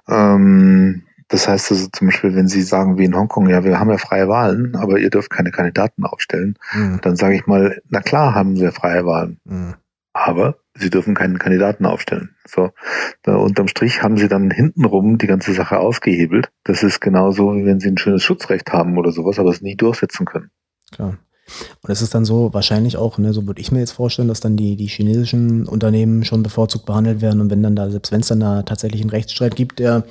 [0.08, 3.90] Ähm, das heißt also zum Beispiel, wenn Sie sagen wie in Hongkong, ja, wir haben
[3.90, 7.00] ja freie Wahlen, aber ihr dürft keine Kandidaten aufstellen, mhm.
[7.00, 9.40] dann sage ich mal, na klar haben wir freie Wahlen.
[9.44, 9.74] Mhm.
[10.12, 12.34] Aber sie dürfen keinen Kandidaten aufstellen.
[12.46, 12.70] So,
[13.22, 16.50] da unterm Strich haben sie dann hintenrum die ganze Sache ausgehebelt.
[16.64, 19.76] Das ist genauso, wie wenn sie ein schönes Schutzrecht haben oder sowas, aber es nie
[19.76, 20.50] durchsetzen können.
[20.92, 21.16] Klar.
[21.82, 24.40] Und es ist dann so wahrscheinlich auch, ne, so würde ich mir jetzt vorstellen, dass
[24.40, 28.20] dann die, die chinesischen Unternehmen schon bevorzugt behandelt werden und wenn dann da, selbst wenn
[28.20, 30.04] es dann da tatsächlich einen Rechtsstreit gibt, der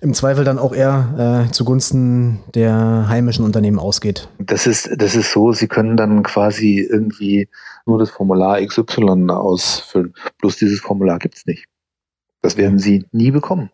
[0.00, 4.28] im Zweifel dann auch eher äh, zugunsten der heimischen Unternehmen ausgeht.
[4.38, 7.48] Das ist, das ist so, sie können dann quasi irgendwie
[7.86, 10.14] nur das Formular XY ausfüllen.
[10.38, 11.66] Bloß dieses Formular gibt's nicht.
[12.40, 13.70] Das werden sie nie bekommen.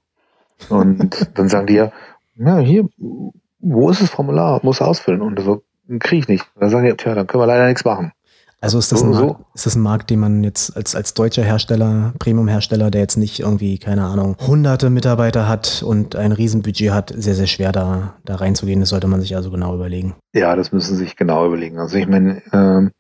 [0.69, 1.93] Und dann sagen die ja,
[2.37, 4.61] ja, hier, wo ist das Formular?
[4.63, 5.23] Muss ausfüllen.
[5.23, 5.63] Und so,
[6.01, 6.47] kriege ich nicht.
[6.59, 8.13] Dann sagen die, tja, dann können wir leider nichts machen.
[8.61, 11.13] Also ist das, so, ein Markt, ist das ein Markt, den man jetzt als, als
[11.13, 16.91] deutscher Hersteller, Premium-Hersteller, der jetzt nicht irgendwie, keine Ahnung, hunderte Mitarbeiter hat und ein Riesenbudget
[16.91, 18.81] hat, sehr, sehr schwer da, da reinzugehen.
[18.81, 20.15] Das sollte man sich also genau überlegen.
[20.35, 21.79] Ja, das müssen Sie sich genau überlegen.
[21.79, 22.93] Also ich meine, ähm,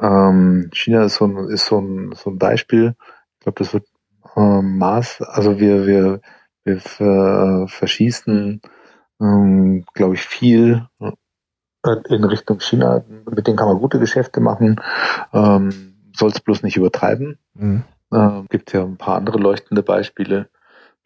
[0.00, 2.94] ähm, China ist so ein, ist so ein, so ein Beispiel.
[3.34, 3.86] Ich glaube, das wird
[4.36, 6.20] ähm, Maß, also wir, wir,
[6.64, 8.60] wir ver, verschießen,
[9.20, 10.86] ähm, glaube ich, viel
[12.08, 13.04] in Richtung China.
[13.30, 14.80] Mit denen kann man gute Geschäfte machen.
[15.32, 17.38] Ähm, Soll es bloß nicht übertreiben.
[17.54, 17.84] Mhm.
[18.12, 20.48] Äh, gibt ja ein paar andere leuchtende Beispiele,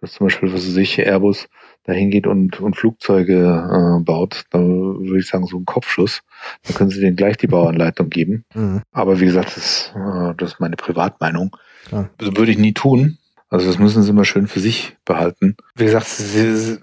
[0.00, 1.48] dass zum Beispiel, was weiß ich, Airbus
[1.84, 6.20] da hingeht und, und Flugzeuge äh, baut, da würde ich sagen, so ein Kopfschuss.
[6.66, 8.44] Da können sie denen gleich die Bauanleitung geben.
[8.54, 8.82] Mhm.
[8.92, 11.56] Aber wie gesagt, das, äh, das ist meine Privatmeinung.
[11.90, 12.10] Ja.
[12.18, 13.16] Das würde ich nie tun.
[13.48, 15.56] Also das müssen sie immer schön für sich behalten.
[15.74, 16.78] Wie gesagt, sie,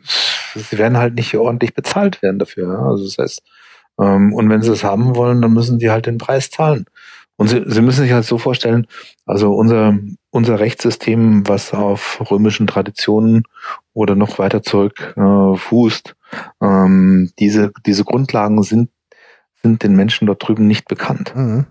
[0.56, 2.80] sie werden halt nicht ordentlich bezahlt werden dafür.
[2.80, 3.44] Also das heißt,
[4.00, 6.86] ähm, und wenn sie es haben wollen, dann müssen sie halt den Preis zahlen.
[7.38, 8.88] Und sie, sie müssen sich halt so vorstellen,
[9.26, 9.98] also unser,
[10.30, 13.44] unser Rechtssystem, was auf römischen Traditionen
[13.94, 16.16] oder noch weiter zurück äh, fußt,
[16.62, 18.90] ähm, diese, diese Grundlagen sind,
[19.62, 21.34] sind den Menschen dort drüben nicht bekannt.
[21.36, 21.66] Mhm.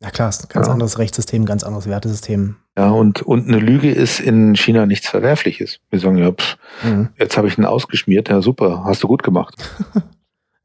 [0.00, 0.72] Ja klar, ist ein ganz ja.
[0.72, 2.56] anderes Rechtssystem, ganz anderes Wertesystem.
[2.76, 5.80] Ja, und, und eine Lüge ist in China nichts Verwerfliches.
[5.90, 7.08] Wir sagen, ja, pff, mhm.
[7.18, 9.54] jetzt habe ich ihn ausgeschmiert, ja super, hast du gut gemacht.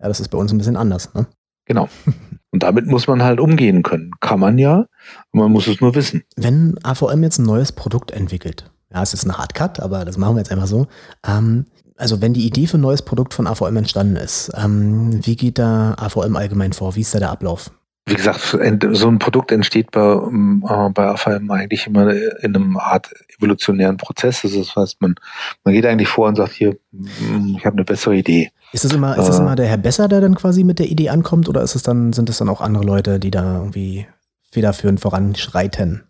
[0.04, 1.14] Ja, das ist bei uns ein bisschen anders.
[1.14, 1.26] Ne?
[1.66, 1.88] Genau.
[2.51, 4.12] Und damit muss man halt umgehen können.
[4.20, 4.86] Kann man ja,
[5.32, 6.24] man muss es nur wissen.
[6.36, 10.36] Wenn AVM jetzt ein neues Produkt entwickelt, ja, es ist ein Hardcut, aber das machen
[10.36, 10.86] wir jetzt einfach so.
[11.26, 15.36] Ähm, also wenn die Idee für ein neues Produkt von AVM entstanden ist, ähm, wie
[15.36, 16.95] geht da AVM allgemein vor?
[16.95, 17.72] Wie ist da der Ablauf?
[18.06, 23.10] Wie gesagt, so ein Produkt entsteht bei, äh, bei AVM eigentlich immer in einem Art
[23.38, 24.41] evolutionären Prozess.
[24.41, 25.16] Das heißt, man,
[25.64, 28.51] man geht eigentlich vor und sagt, hier, hm, ich habe eine bessere Idee.
[28.74, 31.09] Ist das immer, ist das immer der Herr Besser, der dann quasi mit der Idee
[31.09, 34.07] ankommt, oder ist es dann, sind es dann auch andere Leute, die da irgendwie
[34.51, 36.03] federführend voranschreiten?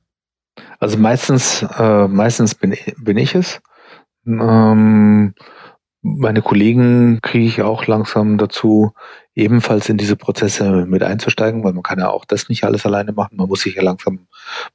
[0.80, 3.62] Also meistens, äh, meistens bin, bin ich es.
[4.26, 5.34] Ähm,
[6.02, 8.94] meine Kollegen kriege ich auch langsam dazu,
[9.36, 13.14] ebenfalls in diese Prozesse mit einzusteigen, weil man kann ja auch das nicht alles alleine
[13.14, 13.38] machen.
[13.38, 14.28] Man muss sich ja langsam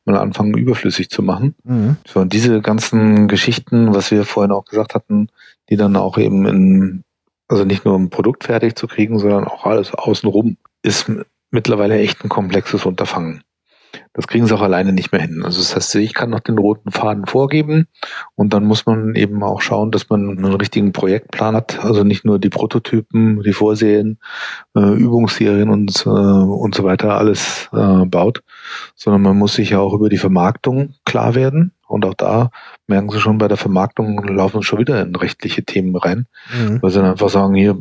[0.04, 1.54] mal anfangen, überflüssig zu machen.
[1.64, 1.96] Mhm.
[2.06, 5.28] So, und diese ganzen Geschichten, was wir vorhin auch gesagt hatten,
[5.70, 7.04] die dann auch eben in
[7.48, 11.10] also nicht nur ein Produkt fertig zu kriegen, sondern auch alles außenrum, ist
[11.50, 13.42] mittlerweile echt ein komplexes Unterfangen.
[14.12, 15.42] Das kriegen sie auch alleine nicht mehr hin.
[15.44, 17.86] Also das heißt, ich kann noch den roten Faden vorgeben
[18.34, 21.84] und dann muss man eben auch schauen, dass man einen richtigen Projektplan hat.
[21.84, 24.18] Also nicht nur die Prototypen, die Vorsehen,
[24.76, 28.42] äh, Übungsserien und, äh, und so weiter alles äh, baut,
[28.94, 31.72] sondern man muss sich ja auch über die Vermarktung klar werden.
[31.86, 32.50] Und auch da
[32.86, 36.82] merken Sie schon, bei der Vermarktung laufen schon wieder in rechtliche Themen rein, mhm.
[36.82, 37.80] weil sie dann einfach sagen, hier,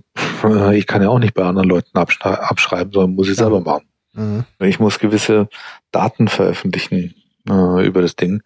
[0.71, 3.83] ich kann ja auch nicht bei anderen Leuten abschreiben, sondern muss ich selber machen.
[4.17, 4.43] Mhm.
[4.59, 5.47] Ich muss gewisse
[5.91, 7.15] Daten veröffentlichen
[7.49, 8.41] äh, über das Ding.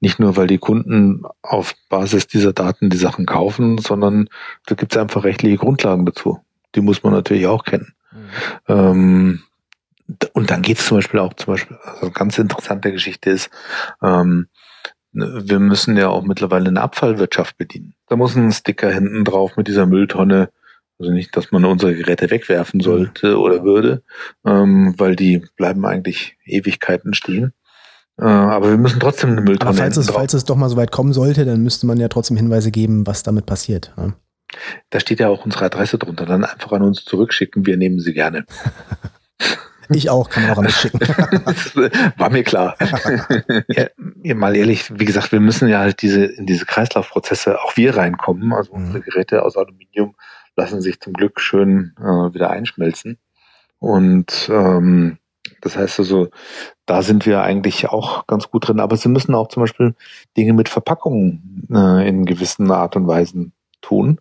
[0.00, 4.28] Nicht nur, weil die Kunden auf Basis dieser Daten die Sachen kaufen, sondern
[4.66, 6.40] da gibt es einfach rechtliche Grundlagen dazu.
[6.74, 7.94] Die muss man natürlich auch kennen.
[8.12, 8.28] Mhm.
[8.68, 9.42] Ähm,
[10.34, 13.50] und dann geht es zum Beispiel auch zum Beispiel, also eine ganz interessante Geschichte ist,
[14.02, 14.46] ähm,
[15.12, 17.94] wir müssen ja auch mittlerweile eine Abfallwirtschaft bedienen.
[18.06, 20.50] Da muss ein Sticker hinten drauf mit dieser Mülltonne.
[20.98, 24.02] Also nicht, dass man unsere Geräte wegwerfen sollte oder würde,
[24.46, 27.52] ähm, weil die bleiben eigentlich Ewigkeiten stehen.
[28.18, 30.76] Äh, aber wir müssen trotzdem eine Mülltonne aber falls es, falls es doch mal so
[30.76, 33.92] weit kommen sollte, dann müsste man ja trotzdem Hinweise geben, was damit passiert.
[33.96, 34.14] Ne?
[34.90, 36.24] Da steht ja auch unsere Adresse drunter.
[36.24, 37.66] Dann einfach an uns zurückschicken.
[37.66, 38.46] Wir nehmen sie gerne.
[39.88, 40.98] Ich auch, kann man auch an mich schicken.
[42.16, 42.76] War mir klar.
[43.68, 47.96] ja, mal ehrlich, wie gesagt, wir müssen ja halt diese, in diese Kreislaufprozesse auch wir
[47.96, 48.52] reinkommen.
[48.52, 48.86] Also mhm.
[48.86, 50.16] unsere Geräte aus Aluminium
[50.56, 53.18] lassen sich zum Glück schön äh, wieder einschmelzen.
[53.78, 55.18] Und ähm,
[55.60, 56.28] das heißt also,
[56.86, 58.80] da sind wir eigentlich auch ganz gut drin.
[58.80, 59.94] Aber sie müssen auch zum Beispiel
[60.36, 64.20] Dinge mit Verpackungen äh, in gewissen Art und Weisen tun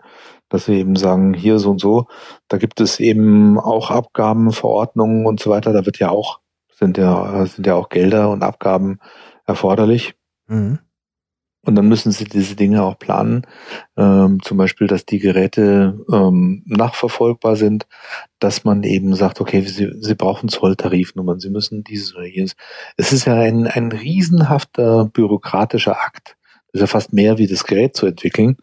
[0.50, 2.08] dass wir eben sagen, hier so und so,
[2.48, 5.74] da gibt es eben auch Abgaben, Verordnungen und so weiter.
[5.74, 6.40] Da wird ja auch,
[6.72, 9.00] sind ja, sind ja auch Gelder und Abgaben
[9.46, 10.16] erforderlich.
[10.48, 10.80] Mhm.
[11.66, 13.46] Und dann müssen sie diese Dinge auch planen.
[13.98, 17.88] Ähm, zum Beispiel, dass die Geräte ähm, nachverfolgbar sind,
[18.40, 22.56] dass man eben sagt, okay, sie, sie brauchen Zolltarifnummern, sie müssen dieses oder jenes.
[22.98, 26.38] Es ist ja ein, ein riesenhafter bürokratischer Akt
[26.76, 28.58] ist ja fast mehr wie das Gerät zu entwickeln,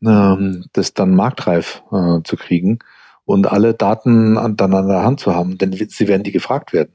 [0.00, 0.08] mhm.
[0.08, 2.78] ähm, das dann marktreif äh, zu kriegen
[3.26, 6.72] und alle Daten an, dann an der Hand zu haben, denn sie werden die gefragt
[6.72, 6.94] werden.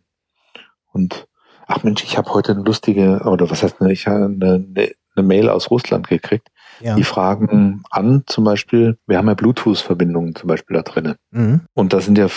[0.92, 1.28] Und
[1.68, 4.92] ach Mensch, ich habe heute eine lustige, oder was heißt eine, ich habe eine, eine
[5.22, 6.48] Mail aus Russland gekriegt.
[6.80, 6.96] Ja.
[6.96, 11.16] Die fragen an, zum Beispiel, wir haben ja Bluetooth-Verbindungen zum Beispiel da drinnen.
[11.32, 11.62] Mhm.
[11.74, 12.28] Und da sind ja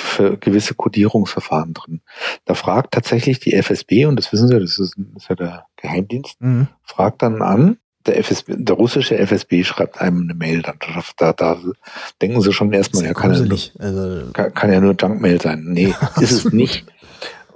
[0.40, 2.02] gewisse Codierungsverfahren drin.
[2.44, 5.66] Da fragt tatsächlich die FSB, und das wissen Sie, das ist, das ist ja der
[5.76, 6.68] Geheimdienst, mhm.
[6.82, 10.76] fragt dann an, der FSB, der russische FSB schreibt einem eine Mail, dann
[11.16, 11.58] da, da
[12.22, 15.64] denken sie schon erstmal, ja, kann, ja nur, also kann, kann, ja nur Junkmail sein.
[15.66, 16.86] Nee, ist es nicht.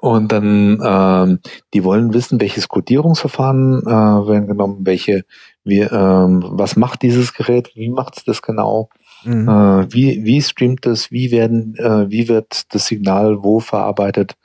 [0.00, 1.40] Und dann, ähm,
[1.74, 5.26] die wollen wissen, welches Codierungsverfahren äh, werden genommen, welche,
[5.62, 8.88] wie, ähm, was macht dieses Gerät, wie macht es das genau,
[9.24, 9.46] mhm.
[9.46, 14.36] äh, wie, wie streamt das, wie werden, äh, wie wird das Signal wo verarbeitet,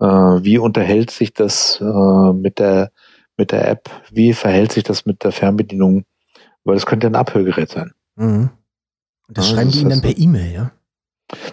[0.00, 2.90] äh, wie unterhält sich das äh, mit der
[3.36, 6.04] mit der App, wie verhält sich das mit der Fernbedienung,
[6.64, 7.92] weil das könnte ein Abhörgerät sein.
[8.16, 8.48] Mhm.
[9.28, 10.72] Und das schreiben das die Ihnen dann per E-Mail, ja?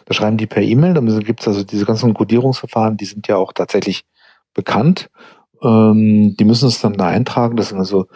[0.06, 3.38] Das schreiben die per E-Mail, dann gibt es also diese ganzen Codierungsverfahren, die sind ja
[3.38, 4.06] auch tatsächlich
[4.54, 5.10] bekannt.
[5.62, 8.08] Ähm, die müssen es dann da eintragen, das sind also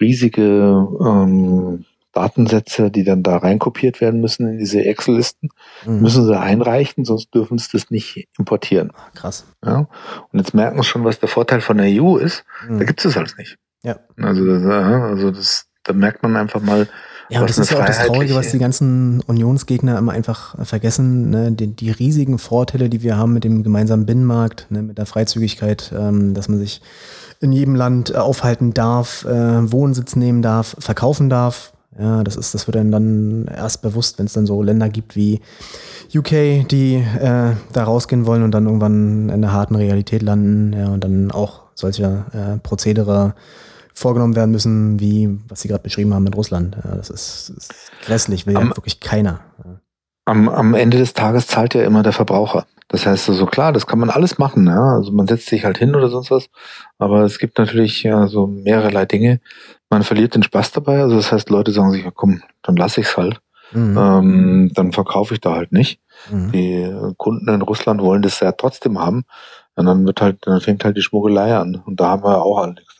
[0.00, 5.48] riesige ähm, Datensätze, die dann da reinkopiert werden müssen in diese Excel-Listen,
[5.86, 6.02] mhm.
[6.02, 8.92] müssen sie einreichen, sonst dürfen sie das nicht importieren.
[9.14, 9.46] Krass.
[9.64, 9.88] Ja?
[10.30, 12.44] Und jetzt merken sie schon, was der Vorteil von der EU ist.
[12.68, 12.78] Mhm.
[12.78, 13.56] Da gibt es alles nicht.
[13.82, 13.96] Ja.
[14.20, 16.86] Also, das, also das, da merkt man einfach mal,
[17.28, 21.30] ja, und das ist ja auch das Traurige, was die ganzen Unionsgegner immer einfach vergessen.
[21.30, 21.52] Ne?
[21.52, 24.82] Die, die, riesigen Vorteile, die wir haben mit dem gemeinsamen Binnenmarkt, ne?
[24.82, 26.82] mit der Freizügigkeit, ähm, dass man sich
[27.40, 31.72] in jedem Land äh, aufhalten darf, äh, Wohnsitz nehmen darf, verkaufen darf.
[31.98, 35.14] Ja, das ist, das wird einem dann erst bewusst, wenn es dann so Länder gibt
[35.14, 35.42] wie
[36.14, 40.88] UK, die äh, da rausgehen wollen und dann irgendwann in der harten Realität landen, ja,
[40.88, 43.34] und dann auch solche äh, Prozedere
[43.94, 46.76] vorgenommen werden müssen, wie was Sie gerade beschrieben haben mit Russland.
[46.84, 49.40] Ja, das ist, ist grässlich, will am, ja wirklich keiner.
[50.24, 52.66] Am, am Ende des Tages zahlt ja immer der Verbraucher.
[52.92, 54.66] Das heißt also klar, das kann man alles machen.
[54.66, 54.96] Ja?
[54.96, 56.50] Also man setzt sich halt hin oder sonst was.
[56.98, 59.40] Aber es gibt natürlich ja so mehrerlei Dinge.
[59.88, 61.00] Man verliert den Spaß dabei.
[61.00, 63.40] Also das heißt, Leute sagen sich, ja, komm, dann lasse ich es halt.
[63.72, 63.96] Mhm.
[63.98, 66.00] Ähm, dann verkaufe ich da halt nicht.
[66.30, 66.52] Mhm.
[66.52, 69.24] Die Kunden in Russland wollen das ja trotzdem haben.
[69.74, 71.82] Und dann wird halt, dann fängt halt die Schmuggelei an.
[71.86, 72.91] Und da haben wir auch alle nichts.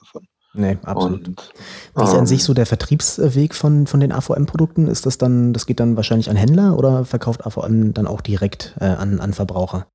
[0.55, 1.29] Nee, absolut.
[1.29, 1.53] Und,
[1.97, 4.87] Wie ist ähm, an sich so der Vertriebsweg von, von den AVM-Produkten?
[4.87, 8.77] Ist das dann, das geht dann wahrscheinlich an Händler oder verkauft AVM dann auch direkt
[8.79, 9.87] äh, an, an Verbraucher?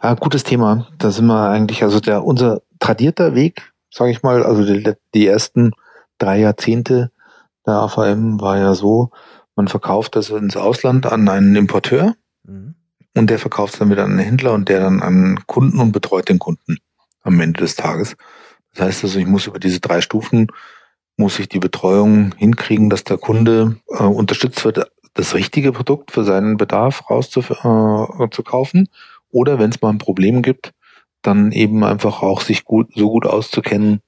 [0.00, 0.88] Ah, gutes Thema.
[0.98, 5.26] Da sind wir eigentlich, also der, unser tradierter Weg, sage ich mal, also die, die
[5.26, 5.72] ersten
[6.18, 7.10] drei Jahrzehnte
[7.66, 9.10] der AVM war ja so,
[9.56, 12.74] man verkauft das ins Ausland an einen Importeur mhm.
[13.16, 15.92] und der verkauft es dann wieder an einen Händler und der dann an Kunden und
[15.92, 16.78] betreut den Kunden
[17.22, 18.16] am Ende des Tages.
[18.74, 20.48] Das heißt also, ich muss über diese drei Stufen,
[21.16, 26.24] muss ich die Betreuung hinkriegen, dass der Kunde äh, unterstützt wird, das richtige Produkt für
[26.24, 28.84] seinen Bedarf rauszukaufen.
[28.84, 28.88] Äh,
[29.30, 30.72] oder wenn es mal ein Problem gibt,
[31.22, 34.00] dann eben einfach auch sich gut, so gut auszukennen,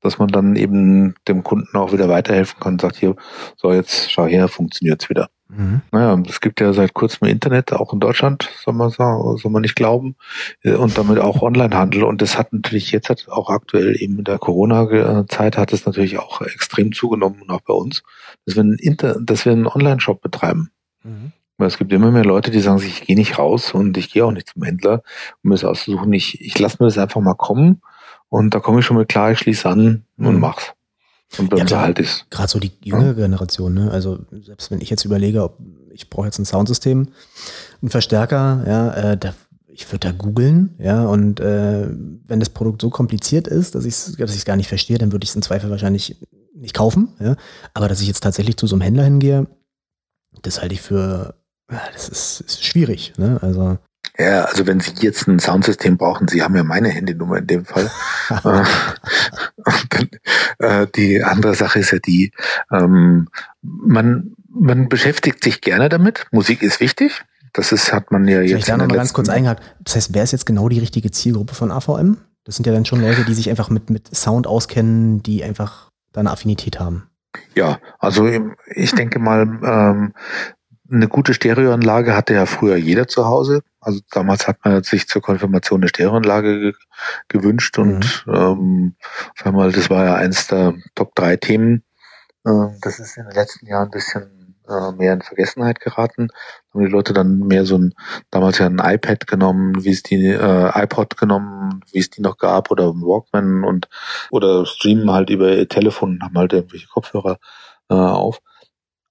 [0.00, 3.16] dass man dann eben dem Kunden auch wieder weiterhelfen kann und sagt, hier,
[3.56, 5.28] so jetzt schau her, funktioniert's wieder.
[5.48, 5.80] Mhm.
[5.92, 9.62] Naja, es gibt ja seit kurzem Internet, auch in Deutschland, soll man sagen, soll man
[9.62, 10.14] nicht glauben,
[10.62, 12.04] äh, und damit auch Onlinehandel.
[12.04, 16.18] Und das hat natürlich jetzt hat auch aktuell eben in der Corona-Zeit hat es natürlich
[16.18, 18.02] auch extrem zugenommen und auch bei uns,
[18.44, 20.70] dass wir einen, Inter dass wir einen Online-Shop betreiben.
[21.02, 21.32] Mhm.
[21.56, 24.12] Weil es gibt immer mehr Leute, die sagen sich, ich gehe nicht raus und ich
[24.12, 25.02] gehe auch nicht zum Händler,
[25.42, 26.12] um es auszusuchen.
[26.12, 27.80] Ich, ich lasse mir das einfach mal kommen
[28.28, 30.40] und da komme ich schon mal klar, ich schließe an und mhm.
[30.40, 30.72] mach's.
[31.36, 32.26] Und dann ja, halt ist.
[32.30, 33.90] Gerade so die jüngere Generation, ne?
[33.90, 35.58] Also selbst wenn ich jetzt überlege, ob
[35.92, 37.08] ich brauche jetzt ein Soundsystem,
[37.82, 39.34] einen Verstärker, ja, äh, da,
[39.66, 41.86] ich würde da googeln, ja, und äh,
[42.26, 45.12] wenn das Produkt so kompliziert ist, dass ich es dass ich's gar nicht verstehe, dann
[45.12, 46.16] würde ich es im Zweifel wahrscheinlich
[46.54, 47.36] nicht kaufen, ja.
[47.74, 49.46] Aber dass ich jetzt tatsächlich zu so einem Händler hingehe,
[50.42, 51.34] das halte ich für,
[51.66, 53.38] das ist, ist schwierig, ne?
[53.42, 53.78] Also
[54.18, 57.64] ja, also wenn Sie jetzt ein Soundsystem brauchen, Sie haben ja meine Handynummer in dem
[57.64, 57.90] Fall.
[60.58, 62.32] Äh, äh, die andere Sache ist ja die,
[62.72, 63.28] ähm,
[63.62, 66.26] man, man beschäftigt sich gerne damit.
[66.30, 67.24] Musik ist wichtig.
[67.52, 68.60] Das ist, hat man ja jetzt.
[68.60, 69.62] Ich da noch mal ganz kurz eingehakt.
[69.82, 72.18] Das heißt, wer ist jetzt genau die richtige Zielgruppe von AVM?
[72.44, 75.90] Das sind ja dann schon Leute, die sich einfach mit, mit Sound auskennen, die einfach
[76.12, 77.10] da eine Affinität haben.
[77.54, 78.28] Ja, also
[78.74, 80.14] ich denke mal, ähm,
[80.90, 83.62] eine gute Stereoanlage hatte ja früher jeder zu Hause.
[83.88, 86.72] Also damals hat man sich zur Konfirmation eine Stereoanlage ge
[87.28, 88.34] gewünscht und mhm.
[88.34, 88.96] ähm,
[89.34, 91.84] sag mal, das war ja eins der Top 3 Themen.
[92.44, 92.50] Äh,
[92.82, 96.28] das ist in den letzten Jahren ein bisschen äh, mehr in Vergessenheit geraten.
[96.74, 97.94] Haben die Leute dann mehr so ein,
[98.30, 102.36] damals ja ein iPad genommen, wie es die, äh, iPod genommen, wie es die noch
[102.36, 103.88] gab, oder Walkman und
[104.30, 107.38] oder streamen halt über ihr Telefon und haben halt irgendwelche Kopfhörer
[107.88, 108.42] äh, auf.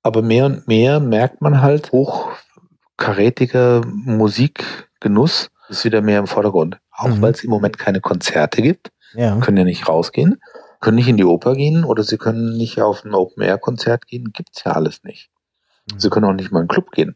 [0.03, 1.91] Aber mehr und mehr merkt man halt,
[2.97, 6.79] hochkarätiger Musikgenuss ist wieder mehr im Vordergrund.
[6.91, 7.21] Auch mhm.
[7.21, 9.37] weil es im Moment keine Konzerte gibt, ja.
[9.39, 10.41] können ja nicht rausgehen,
[10.79, 14.63] können nicht in die Oper gehen oder sie können nicht auf ein Open-Air-Konzert gehen, gibt's
[14.63, 15.29] ja alles nicht.
[15.91, 15.99] Mhm.
[15.99, 17.15] Sie können auch nicht mal in einen Club gehen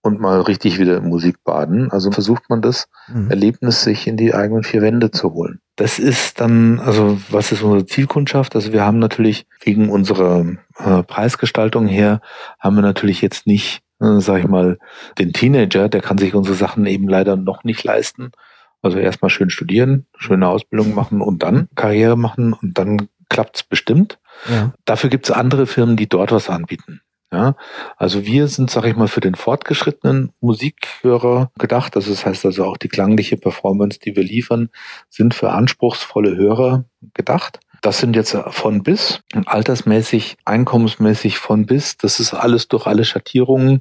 [0.00, 1.90] und mal richtig wieder Musik baden.
[1.90, 3.30] Also versucht man das mhm.
[3.30, 5.60] Erlebnis sich in die eigenen vier Wände zu holen.
[5.76, 8.54] Das ist dann, also was ist unsere Zielkundschaft?
[8.54, 10.46] Also wir haben natürlich wegen unserer
[10.78, 12.20] äh, Preisgestaltung her,
[12.58, 14.78] haben wir natürlich jetzt nicht, äh, sag ich mal,
[15.18, 18.32] den Teenager, der kann sich unsere Sachen eben leider noch nicht leisten.
[18.80, 24.18] Also erstmal schön studieren, schöne Ausbildung machen und dann Karriere machen und dann klappt's bestimmt.
[24.48, 24.72] Ja.
[24.84, 27.00] Dafür gibt's andere Firmen, die dort was anbieten.
[27.30, 27.56] Ja,
[27.98, 31.94] also wir sind, sag ich mal, für den fortgeschrittenen Musikhörer gedacht.
[31.94, 34.70] Also das heißt also auch die klangliche Performance, die wir liefern,
[35.10, 37.60] sind für anspruchsvolle Hörer gedacht.
[37.80, 41.96] Das sind jetzt von bis, altersmäßig, einkommensmäßig von bis.
[41.96, 43.80] Das ist alles durch alle Schattierungen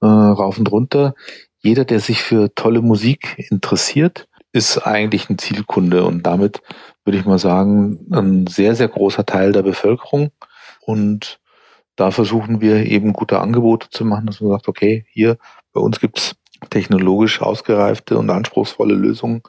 [0.00, 1.14] äh, rauf und runter.
[1.60, 6.62] Jeder, der sich für tolle Musik interessiert, ist eigentlich ein Zielkunde und damit
[7.04, 10.30] würde ich mal sagen, ein sehr, sehr großer Teil der Bevölkerung.
[10.80, 11.40] Und
[11.96, 15.38] da versuchen wir eben gute Angebote zu machen, dass man sagt, okay, hier
[15.72, 16.36] bei uns gibt's
[16.70, 19.42] technologisch ausgereifte und anspruchsvolle Lösungen,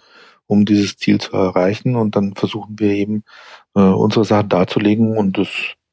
[0.47, 1.95] um dieses Ziel zu erreichen.
[1.95, 3.23] Und dann versuchen wir eben
[3.79, 5.17] äh, unsere Sachen darzulegen.
[5.17, 5.47] Und das,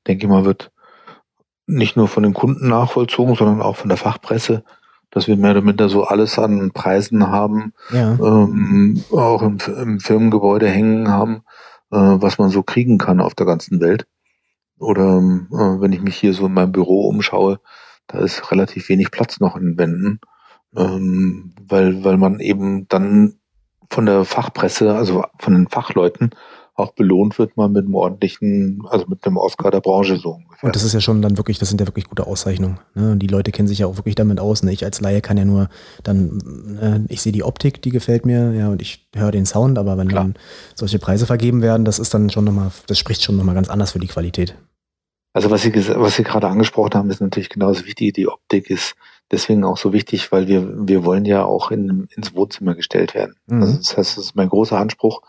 [0.07, 0.71] denke ich mal, wird
[1.67, 4.65] nicht nur von den Kunden nachvollzogen, sondern auch von der Fachpresse,
[5.11, 8.13] dass wir mehr oder minder so alles an Preisen haben, ja.
[8.15, 11.43] ähm, auch im, im Firmengebäude hängen haben,
[11.91, 14.07] äh, was man so kriegen kann auf der ganzen Welt.
[14.79, 17.61] Oder äh, wenn ich mich hier so in meinem Büro umschaue,
[18.07, 20.21] da ist relativ wenig Platz noch in Wänden,
[20.77, 23.39] ähm, weil, weil man eben dann
[23.91, 26.31] von der Fachpresse, also von den Fachleuten,
[26.77, 30.65] auch belohnt wird, mal mit einem ordentlichen, also mit einem Oscar der Branche so ungefähr.
[30.65, 32.79] Und das ist ja schon dann wirklich, das sind ja wirklich gute Auszeichnungen.
[32.95, 33.13] Ne?
[33.13, 34.63] Und die Leute kennen sich ja auch wirklich damit aus.
[34.63, 34.73] Ne?
[34.73, 35.69] Ich als Laie kann ja nur
[36.03, 39.79] dann, äh, ich sehe die Optik, die gefällt mir, ja, und ich höre den Sound,
[39.79, 40.25] aber wenn Klar.
[40.25, 40.35] dann
[40.75, 43.93] solche Preise vergeben werden, das ist dann schon nochmal, das spricht schon nochmal ganz anders
[43.93, 44.57] für die Qualität.
[45.33, 48.15] Also was Sie, was Sie gerade angesprochen haben, ist natürlich genauso wichtig.
[48.15, 48.95] Die Optik ist
[49.31, 53.35] deswegen auch so wichtig, weil wir, wir wollen ja auch in, ins Wohnzimmer gestellt werden.
[53.47, 53.63] Mhm.
[53.63, 55.23] Also das heißt, es ist mein großer Anspruch,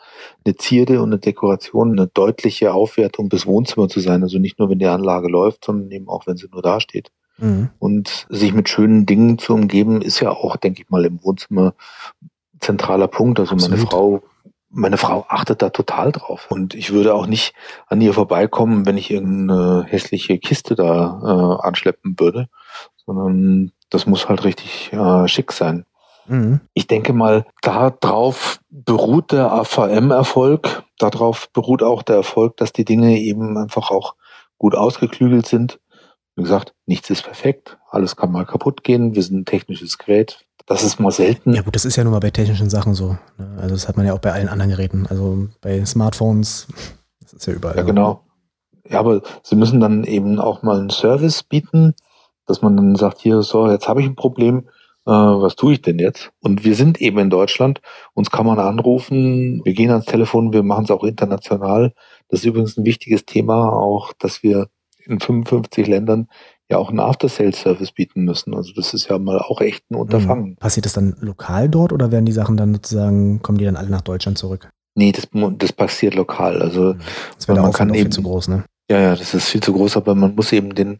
[0.46, 4.24] eine Zierde und eine Dekoration, eine deutliche Aufwertung des Wohnzimmers zu sein.
[4.24, 7.12] Also nicht nur, wenn die Anlage läuft, sondern eben auch, wenn sie nur dasteht.
[7.38, 7.70] Mhm.
[7.80, 11.74] Und sich mit schönen Dingen zu umgeben, ist ja auch, denke ich mal, im Wohnzimmer
[12.60, 13.40] zentraler Punkt.
[13.40, 13.78] Also Absolut.
[13.78, 14.24] meine Frau
[14.70, 16.48] meine Frau achtet da total drauf.
[16.50, 17.54] Und ich würde auch nicht
[17.88, 22.50] an ihr vorbeikommen, wenn ich irgendeine hässliche Kiste da äh, anschleppen würde,
[23.06, 25.86] sondern das muss halt richtig äh, schick sein.
[26.28, 26.60] Mhm.
[26.74, 33.18] Ich denke mal, darauf beruht der AVM-Erfolg, darauf beruht auch der Erfolg, dass die Dinge
[33.20, 34.16] eben einfach auch
[34.58, 35.80] gut ausgeklügelt sind.
[36.36, 40.46] Wie gesagt, nichts ist perfekt, alles kann mal kaputt gehen, wir sind ein technisches Gerät,
[40.68, 41.54] das ist mal selten.
[41.54, 43.18] Ja gut, das ist ja nur mal bei technischen Sachen so.
[43.38, 43.58] Ne?
[43.60, 45.08] Also das hat man ja auch bei allen anderen Geräten.
[45.10, 46.68] Also bei Smartphones,
[47.22, 47.78] das ist ja überall.
[47.78, 47.88] Ja, so.
[47.88, 48.24] genau.
[48.90, 51.96] Ja, aber sie müssen dann eben auch mal einen Service bieten,
[52.48, 54.70] dass man dann sagt, hier, so, jetzt habe ich ein Problem,
[55.06, 56.32] äh, was tue ich denn jetzt?
[56.42, 57.82] Und wir sind eben in Deutschland,
[58.14, 61.94] uns kann man anrufen, wir gehen ans Telefon, wir machen es auch international.
[62.30, 64.68] Das ist übrigens ein wichtiges Thema auch, dass wir
[65.06, 66.28] in 55 Ländern
[66.70, 68.54] ja auch einen After-Sales-Service bieten müssen.
[68.54, 70.58] Also das ist ja mal auch echt ein Unterfangen.
[70.58, 73.90] Passiert das dann lokal dort oder werden die Sachen dann sozusagen, kommen die dann alle
[73.90, 74.70] nach Deutschland zurück?
[74.96, 75.28] Nee, das,
[75.58, 76.62] das passiert lokal.
[76.62, 76.96] Also
[77.36, 78.64] das wäre man kann eben, viel zu groß, ne?
[78.90, 80.98] Ja, ja, das ist viel zu groß, aber man muss eben den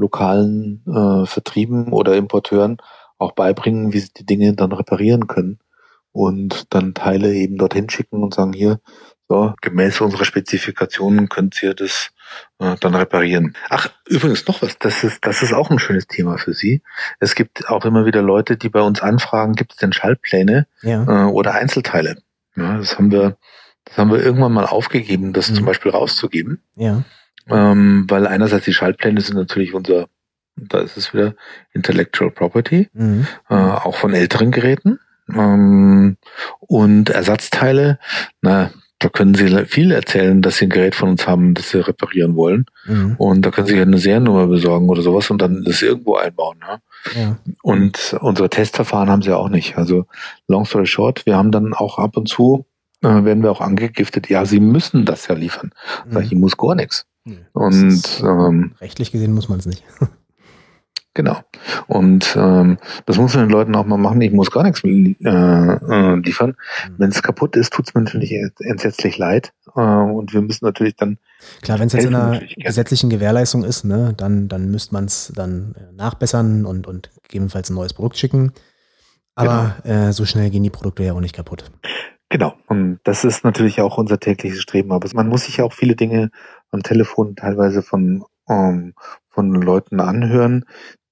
[0.00, 2.78] lokalen äh, Vertrieben oder Importeuren
[3.18, 5.58] auch beibringen, wie sie die Dinge dann reparieren können
[6.12, 8.80] und dann Teile eben dorthin schicken und sagen, hier,
[9.28, 12.10] so, gemäß unserer Spezifikationen könnt ihr das
[12.58, 13.56] äh, dann reparieren.
[13.68, 16.82] Ach, übrigens noch was, das ist, das ist auch ein schönes Thema für Sie.
[17.20, 21.04] Es gibt auch immer wieder Leute, die bei uns anfragen, gibt es denn Schaltpläne ja.
[21.04, 22.22] äh, oder Einzelteile?
[22.56, 23.36] Ja, das haben wir,
[23.84, 25.54] das haben wir irgendwann mal aufgegeben, das mhm.
[25.54, 26.62] zum Beispiel rauszugeben.
[26.74, 27.04] Ja.
[27.50, 30.06] Ähm, weil einerseits die Schaltpläne sind natürlich unser,
[30.56, 31.34] da ist es wieder
[31.72, 33.26] Intellectual Property, mhm.
[33.48, 34.98] äh, auch von älteren Geräten.
[35.32, 36.16] Ähm,
[36.60, 37.98] und Ersatzteile,
[38.42, 38.70] na,
[39.00, 42.36] da können Sie viel erzählen, dass Sie ein Gerät von uns haben, das Sie reparieren
[42.36, 42.66] wollen.
[42.84, 43.14] Mhm.
[43.16, 46.58] Und da können Sie eine Seriennummer besorgen oder sowas und dann das irgendwo einbauen.
[46.60, 46.78] Ja?
[47.18, 47.38] ja.
[47.62, 49.78] Und unsere Testverfahren haben Sie auch nicht.
[49.78, 50.04] Also
[50.48, 52.66] long story short, wir haben dann auch ab und zu,
[53.02, 55.72] äh, werden wir auch angegiftet, ja, Sie müssen das ja liefern.
[56.04, 56.12] Mhm.
[56.12, 57.06] Sag ich, ich muss gar nichts.
[57.24, 57.46] Mhm.
[57.52, 59.84] Und ähm, rechtlich gesehen muss man es nicht.
[61.12, 61.38] Genau.
[61.88, 64.20] Und ähm, das muss man den Leuten auch mal machen.
[64.20, 66.50] Ich muss gar nichts äh, äh, liefern.
[66.50, 66.94] Mhm.
[66.98, 69.52] Wenn es kaputt ist, tut es mir natürlich entsetzlich leid.
[69.74, 71.18] Äh, und wir müssen natürlich dann.
[71.62, 75.32] Klar, wenn es jetzt in einer gesetzlichen Gewährleistung ist, ne, dann, dann müsste man es
[75.34, 78.52] dann äh, nachbessern und, und gegebenenfalls ein neues Produkt schicken.
[79.34, 80.08] Aber genau.
[80.08, 81.64] äh, so schnell gehen die Produkte ja auch nicht kaputt.
[82.28, 82.54] Genau.
[82.68, 84.92] Und das ist natürlich auch unser tägliches Streben.
[84.92, 86.30] Aber man muss sich ja auch viele Dinge
[86.70, 88.94] am Telefon teilweise von, ähm,
[89.28, 90.64] von Leuten anhören,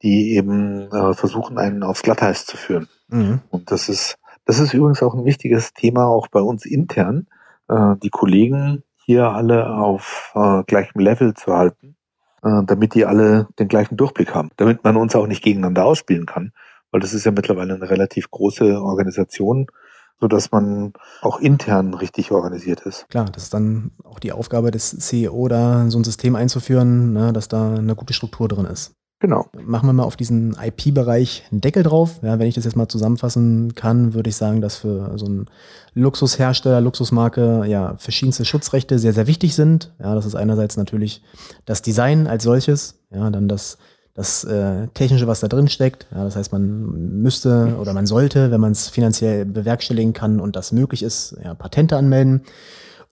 [0.02, 2.88] die eben äh, versuchen, einen aufs Glatteis zu führen.
[3.08, 3.40] Mhm.
[3.50, 7.26] Und das ist, das ist übrigens auch ein wichtiges Thema auch bei uns intern,
[7.68, 11.96] äh, die Kollegen hier alle auf äh, gleichem Level zu halten,
[12.42, 16.26] äh, damit die alle den gleichen Durchblick haben, damit man uns auch nicht gegeneinander ausspielen
[16.26, 16.52] kann,
[16.90, 19.66] weil das ist ja mittlerweile eine relativ große Organisation,
[20.20, 20.92] so dass man
[21.22, 23.08] auch intern richtig organisiert ist.
[23.08, 27.32] Klar, das ist dann auch die Aufgabe des CEO, da so ein System einzuführen, ne,
[27.32, 28.92] dass da eine gute Struktur drin ist.
[29.20, 29.46] Genau.
[29.60, 32.20] Machen wir mal auf diesen IP-Bereich einen Deckel drauf.
[32.22, 35.46] Ja, wenn ich das jetzt mal zusammenfassen kann, würde ich sagen, dass für so einen
[35.94, 39.92] Luxushersteller, Luxusmarke, ja, verschiedenste Schutzrechte sehr, sehr wichtig sind.
[39.98, 41.24] Ja, das ist einerseits natürlich
[41.64, 43.78] das Design als solches, ja, dann das,
[44.18, 46.08] das äh, Technische, was da drin steckt.
[46.12, 50.56] Ja, das heißt, man müsste oder man sollte, wenn man es finanziell bewerkstelligen kann und
[50.56, 52.42] das möglich ist, ja, Patente anmelden.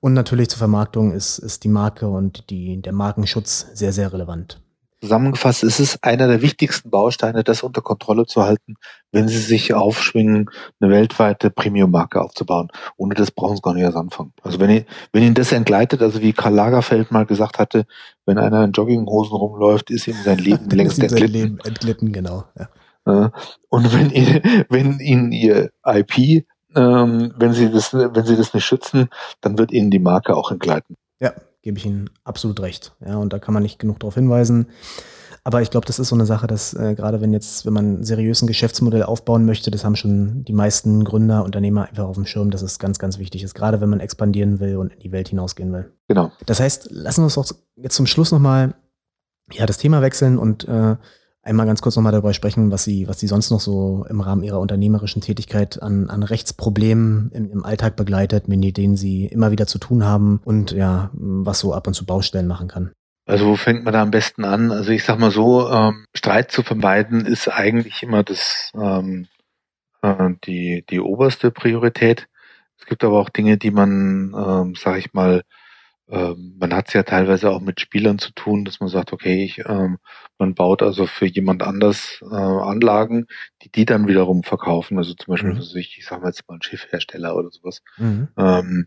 [0.01, 4.61] Und natürlich zur Vermarktung ist, ist die Marke und die, der Markenschutz sehr, sehr relevant.
[5.01, 8.77] Zusammengefasst ist es einer der wichtigsten Bausteine, das unter Kontrolle zu halten,
[9.13, 12.69] wenn Sie sich aufschwingen, eine weltweite Premium-Marke aufzubauen.
[12.97, 14.33] Ohne das brauchen Sie gar nicht erst anfangen.
[14.43, 17.87] Also wenn, wenn Ihnen das entgleitet, also wie Karl Lagerfeld mal gesagt hatte,
[18.25, 21.33] wenn einer in Jogginghosen rumläuft, ist ihm sein Leben längst entglitten.
[21.33, 22.45] Leben entglitten, genau.
[22.59, 22.69] Ja.
[23.69, 26.45] Und wenn, ihr, wenn Ihnen Ihr IP,
[26.75, 29.09] ähm, wenn Sie das, wenn Sie das nicht schützen,
[29.41, 30.97] dann wird Ihnen die Marke auch entgleiten.
[31.21, 31.33] Ja,
[31.67, 32.95] gebe ich Ihnen absolut recht.
[33.05, 34.69] Ja, und da kann man nicht genug darauf hinweisen.
[35.43, 38.05] Aber ich glaube, das ist so eine Sache, dass äh, gerade wenn jetzt, wenn man
[38.05, 42.25] seriös ein Geschäftsmodell aufbauen möchte, das haben schon die meisten Gründer, Unternehmer einfach auf dem
[42.25, 45.11] Schirm, dass es ganz, ganz wichtig ist, gerade wenn man expandieren will und in die
[45.11, 45.93] Welt hinausgehen will.
[46.07, 46.31] Genau.
[46.47, 48.77] Das heißt, lassen wir uns doch jetzt zum Schluss nochmal
[49.53, 50.95] ja, das Thema wechseln und äh,
[51.47, 54.43] einmal ganz kurz nochmal darüber sprechen, was Sie, was Sie sonst noch so im Rahmen
[54.43, 59.67] Ihrer unternehmerischen Tätigkeit an, an Rechtsproblemen im, im Alltag begleitet, mit denen Sie immer wieder
[59.67, 62.93] zu tun haben und ja, was so ab und zu Baustellen machen kann.
[63.27, 64.71] Also wo fängt man da am besten an?
[64.71, 69.27] Also ich sag mal so, ähm, Streit zu vermeiden ist eigentlich immer das ähm,
[70.03, 72.29] äh, die die oberste Priorität.
[72.79, 75.43] Es gibt aber auch Dinge, die man, ähm, sag ich mal,
[76.09, 79.45] ähm, man hat es ja teilweise auch mit Spielern zu tun, dass man sagt, okay,
[79.45, 79.99] ich, ähm,
[80.39, 83.27] man baut also für jemand anders äh, Anlagen,
[83.63, 84.99] die die dann wiederum verkaufen.
[84.99, 85.61] Also zum Beispiel, mhm.
[85.61, 88.29] ich, ich sage mal jetzt mal ein Schiffhersteller oder sowas, mhm.
[88.37, 88.87] ähm,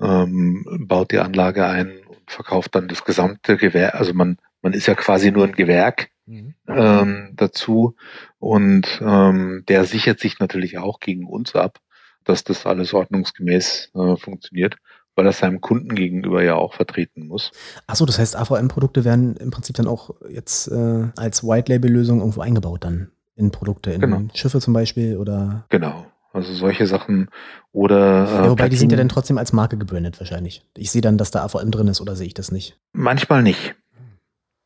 [0.00, 3.94] ähm, baut die Anlage ein und verkauft dann das gesamte Gewerk.
[3.94, 6.54] Also man, man ist ja quasi nur ein Gewerk mhm.
[6.66, 7.94] ähm, dazu
[8.38, 11.78] und ähm, der sichert sich natürlich auch gegen uns ab,
[12.24, 14.78] dass das alles ordnungsgemäß äh, funktioniert
[15.16, 17.52] weil er seinem Kunden gegenüber ja auch vertreten muss.
[17.86, 22.84] Achso, das heißt, AVM-Produkte werden im Prinzip dann auch jetzt äh, als White-Label-Lösung irgendwo eingebaut
[22.84, 24.22] dann in Produkte, in genau.
[24.34, 25.64] Schiffe zum Beispiel oder?
[25.68, 26.06] Genau.
[26.32, 27.28] Also solche Sachen
[27.70, 28.28] oder.
[28.28, 30.66] Äh, ja, wobei die sind ja dann trotzdem als Marke gebrandet wahrscheinlich.
[30.76, 32.76] Ich sehe dann, dass da AVM drin ist oder sehe ich das nicht?
[32.92, 33.76] Manchmal nicht.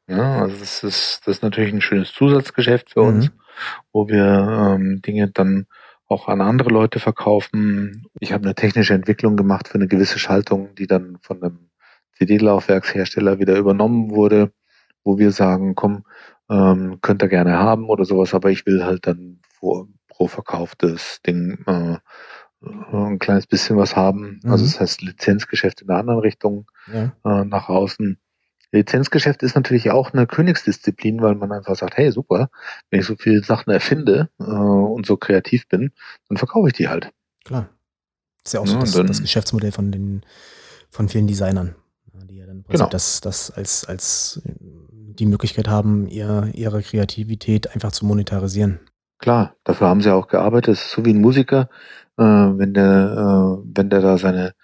[0.08, 3.08] Ja, also das ist, das ist natürlich ein schönes Zusatzgeschäft für mhm.
[3.08, 3.30] uns,
[3.92, 5.66] wo wir ähm, Dinge dann
[6.08, 8.06] auch an andere Leute verkaufen.
[8.18, 11.70] Ich habe eine technische Entwicklung gemacht für eine gewisse Schaltung, die dann von einem
[12.16, 14.52] CD-Laufwerkshersteller wieder übernommen wurde,
[15.04, 16.04] wo wir sagen, komm,
[16.50, 21.20] ähm, könnt ihr gerne haben oder sowas, aber ich will halt dann vor, pro verkauftes
[21.26, 21.98] Ding äh,
[22.92, 24.40] ein kleines bisschen was haben.
[24.42, 24.52] Also mhm.
[24.52, 27.12] Also das heißt Lizenzgeschäft in der anderen Richtung ja.
[27.24, 28.18] äh, nach außen.
[28.72, 32.50] Lizenzgeschäft ist natürlich auch eine Königsdisziplin, weil man einfach sagt, hey, super,
[32.90, 35.92] wenn ich so viele Sachen erfinde äh, und so kreativ bin,
[36.28, 37.10] dann verkaufe ich die halt.
[37.44, 37.68] Klar.
[38.42, 40.22] Das ist ja auch so das, dann, das, Geschäftsmodell von den
[40.90, 41.74] von vielen Designern,
[42.30, 42.88] die ja dann genau.
[42.88, 48.80] das, das als, als die Möglichkeit haben, ihr, ihre Kreativität einfach zu monetarisieren.
[49.18, 50.74] Klar, dafür haben sie auch gearbeitet.
[50.74, 51.68] Es ist so wie ein Musiker,
[52.16, 54.54] äh, wenn der, äh, wenn der da seine,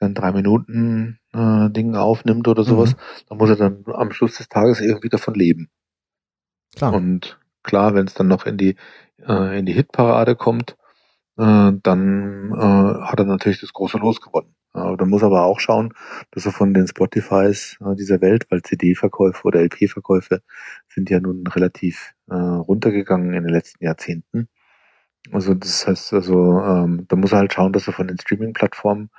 [0.00, 2.98] sein drei Minuten äh, Ding aufnimmt oder sowas, mhm.
[3.28, 5.70] dann muss er dann am Schluss des Tages irgendwie davon leben.
[6.74, 6.94] Klar.
[6.94, 8.76] Und klar, wenn es dann noch in die
[9.26, 10.76] äh, in die Hitparade kommt,
[11.36, 14.54] äh, dann äh, hat er natürlich das große Los gewonnen.
[14.72, 15.92] Aber da muss aber auch schauen,
[16.30, 20.42] dass er von den Spotifys äh, dieser Welt, weil CD-Verkäufe oder LP-Verkäufe
[20.88, 24.48] sind ja nun relativ äh, runtergegangen in den letzten Jahrzehnten.
[25.32, 29.10] Also das heißt, also ähm, da muss er halt schauen, dass er von den Streaming-Plattformen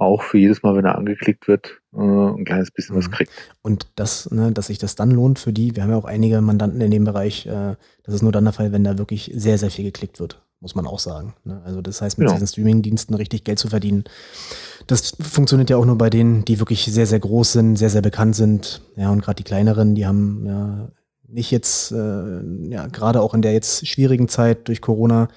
[0.00, 3.00] auch für jedes Mal, wenn er angeklickt wird, äh, ein kleines bisschen mhm.
[3.00, 3.32] was kriegt.
[3.62, 6.40] Und das, ne, dass sich das dann lohnt für die, wir haben ja auch einige
[6.40, 9.58] Mandanten in dem Bereich, äh, das ist nur dann der Fall, wenn da wirklich sehr,
[9.58, 11.34] sehr viel geklickt wird, muss man auch sagen.
[11.44, 11.60] Ne?
[11.64, 12.34] Also das heißt, mit genau.
[12.34, 14.04] diesen Streaming-Diensten richtig Geld zu verdienen,
[14.86, 18.02] das funktioniert ja auch nur bei denen, die wirklich sehr, sehr groß sind, sehr, sehr
[18.02, 18.82] bekannt sind.
[18.96, 20.88] Ja, und gerade die kleineren, die haben ja
[21.28, 25.28] nicht jetzt, äh, ja, gerade auch in der jetzt schwierigen Zeit durch Corona,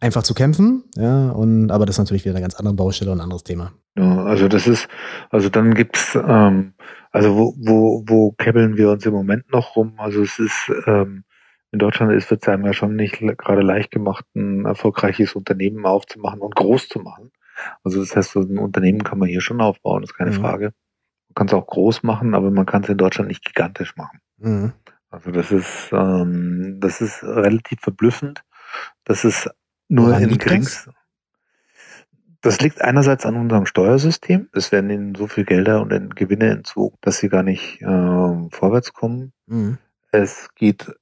[0.00, 0.84] einfach zu kämpfen.
[0.96, 3.72] Ja, und aber das ist natürlich wieder eine ganz andere Baustelle und ein anderes Thema.
[3.98, 4.88] Ja, also das ist,
[5.30, 6.74] also dann gibt's, ähm,
[7.12, 9.94] also wo, wo, wo kebbeln wir uns im Moment noch rum?
[9.98, 11.24] Also es ist, ähm,
[11.72, 16.40] in Deutschland ist es einem ja schon nicht gerade leicht gemacht, ein erfolgreiches Unternehmen aufzumachen
[16.40, 17.32] und groß zu machen.
[17.84, 20.40] Also das heißt, so ein Unternehmen kann man hier schon aufbauen, ist keine mhm.
[20.40, 20.64] Frage.
[21.28, 24.20] Man kann es auch groß machen, aber man kann es in Deutschland nicht gigantisch machen.
[24.38, 24.72] Mhm.
[25.08, 28.42] Also das ist, ähm, das ist relativ verblüffend.
[29.04, 29.50] Das ist
[29.88, 30.92] nur Woran in geringsten.
[32.46, 34.48] Das liegt einerseits an unserem Steuersystem.
[34.52, 38.92] Es werden ihnen so viel Gelder und Gewinne entzogen, dass sie gar nicht äh, vorwärts
[38.92, 39.32] kommen.
[39.46, 39.78] Mhm.
[40.12, 40.94] Es geht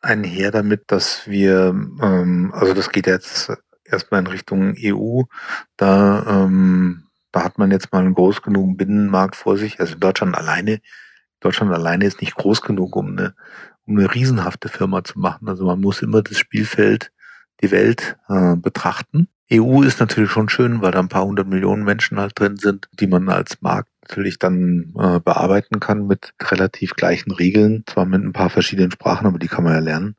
[0.00, 3.52] einher damit, dass wir, ähm, also das geht jetzt
[3.84, 5.24] erstmal in Richtung EU.
[5.76, 9.78] Da, ähm, da hat man jetzt mal einen groß genug Binnenmarkt vor sich.
[9.78, 10.80] Also Deutschland alleine,
[11.40, 13.34] Deutschland alleine ist nicht groß genug, um eine,
[13.86, 15.46] um eine riesenhafte Firma zu machen.
[15.46, 17.12] Also man muss immer das Spielfeld,
[17.60, 19.28] die Welt äh, betrachten.
[19.52, 22.88] EU ist natürlich schon schön, weil da ein paar hundert Millionen Menschen halt drin sind,
[22.98, 28.22] die man als Markt natürlich dann äh, bearbeiten kann mit relativ gleichen Regeln, zwar mit
[28.22, 30.16] ein paar verschiedenen Sprachen, aber die kann man ja lernen.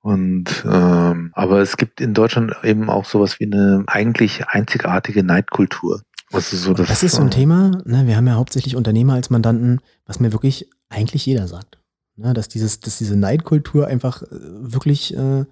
[0.00, 6.02] Und ähm, aber es gibt in Deutschland eben auch sowas wie eine eigentlich einzigartige Neidkultur.
[6.30, 8.06] Also so, das, das ist so ein Thema, ne?
[8.06, 11.78] wir haben ja hauptsächlich Unternehmer als Mandanten, was mir wirklich eigentlich jeder sagt.
[12.16, 12.34] Ne?
[12.34, 15.44] Dass, dieses, dass diese Neidkultur einfach äh, wirklich äh,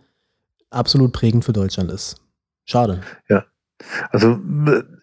[0.70, 2.21] absolut prägend für Deutschland ist.
[2.64, 3.00] Schade.
[3.28, 3.44] Ja.
[4.10, 4.38] Also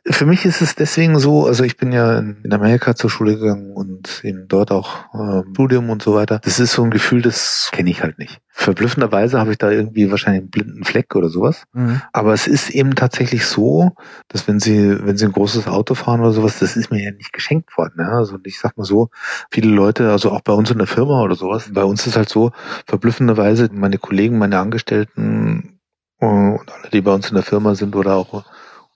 [0.06, 3.74] für mich ist es deswegen so, also ich bin ja in Amerika zur Schule gegangen
[3.74, 6.40] und eben dort auch ähm, Studium und so weiter.
[6.44, 8.40] Das ist so ein Gefühl, das kenne ich halt nicht.
[8.50, 11.64] Verblüffenderweise habe ich da irgendwie wahrscheinlich einen blinden Fleck oder sowas.
[11.74, 12.02] Mhm.
[12.12, 13.92] Aber es ist eben tatsächlich so,
[14.28, 17.12] dass wenn sie, wenn sie ein großes Auto fahren oder sowas, das ist mir ja
[17.12, 17.96] nicht geschenkt worden.
[18.00, 18.18] Ja?
[18.18, 19.10] Also ich sag mal so,
[19.52, 22.30] viele Leute, also auch bei uns in der Firma oder sowas, bei uns ist halt
[22.30, 22.52] so,
[22.88, 25.79] verblüffenderweise, meine Kollegen, meine Angestellten
[26.20, 28.44] und alle, die bei uns in der Firma sind oder auch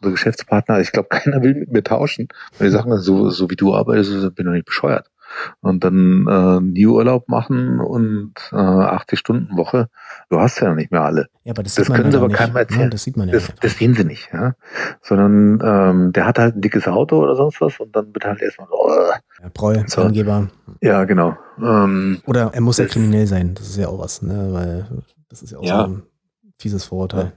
[0.04, 2.28] unsere Geschäftspartner, ich glaube, keiner will mit mir tauschen.
[2.58, 5.10] Weil die sagen, so, so wie du arbeitest, bin ich nicht bescheuert.
[5.62, 9.90] Und dann äh, nie Urlaub machen und äh, 80 Stunden Woche,
[10.30, 11.28] du hast ja noch nicht mehr alle.
[11.44, 12.82] Ja, aber das, das können sie aber keinem erzählen.
[12.82, 13.34] Ja, das sieht man ja.
[13.34, 14.54] Das, das sehen sie nicht, ja.
[15.02, 18.44] Sondern ähm, der hat halt ein dickes Auto oder sonst was und dann wird halt
[18.44, 18.90] erstmal so.
[18.90, 20.02] Äh, ja, Breu, so.
[20.04, 20.50] Angeber.
[20.82, 21.36] Ja, genau.
[21.60, 24.50] Ähm, oder er muss ja kriminell sein, das ist ja auch was, ne?
[24.52, 25.78] Weil das ist ja auch ja.
[25.80, 26.04] so ein
[26.64, 27.26] fieses Vorurteil.
[27.26, 27.32] Ja.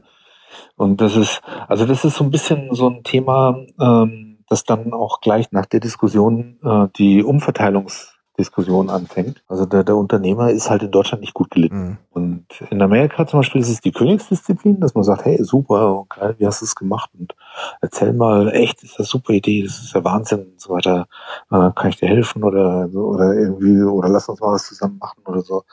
[0.76, 4.92] Und das ist, also das ist so ein bisschen so ein Thema, ähm, das dann
[4.92, 9.42] auch gleich nach der Diskussion äh, die Umverteilungsdiskussion anfängt.
[9.48, 11.84] Also der, der Unternehmer ist halt in Deutschland nicht gut gelitten.
[11.84, 11.98] Mhm.
[12.10, 16.36] Und in Amerika zum Beispiel ist es die Königsdisziplin, dass man sagt, hey, super, geil,
[16.38, 17.10] wie hast du es gemacht?
[17.18, 17.34] Und
[17.80, 21.08] erzähl mal, echt, ist das super Idee, das ist ja Wahnsinn und so weiter.
[21.50, 25.22] Äh, kann ich dir helfen oder oder irgendwie, oder lass uns mal was zusammen machen
[25.26, 25.64] oder so.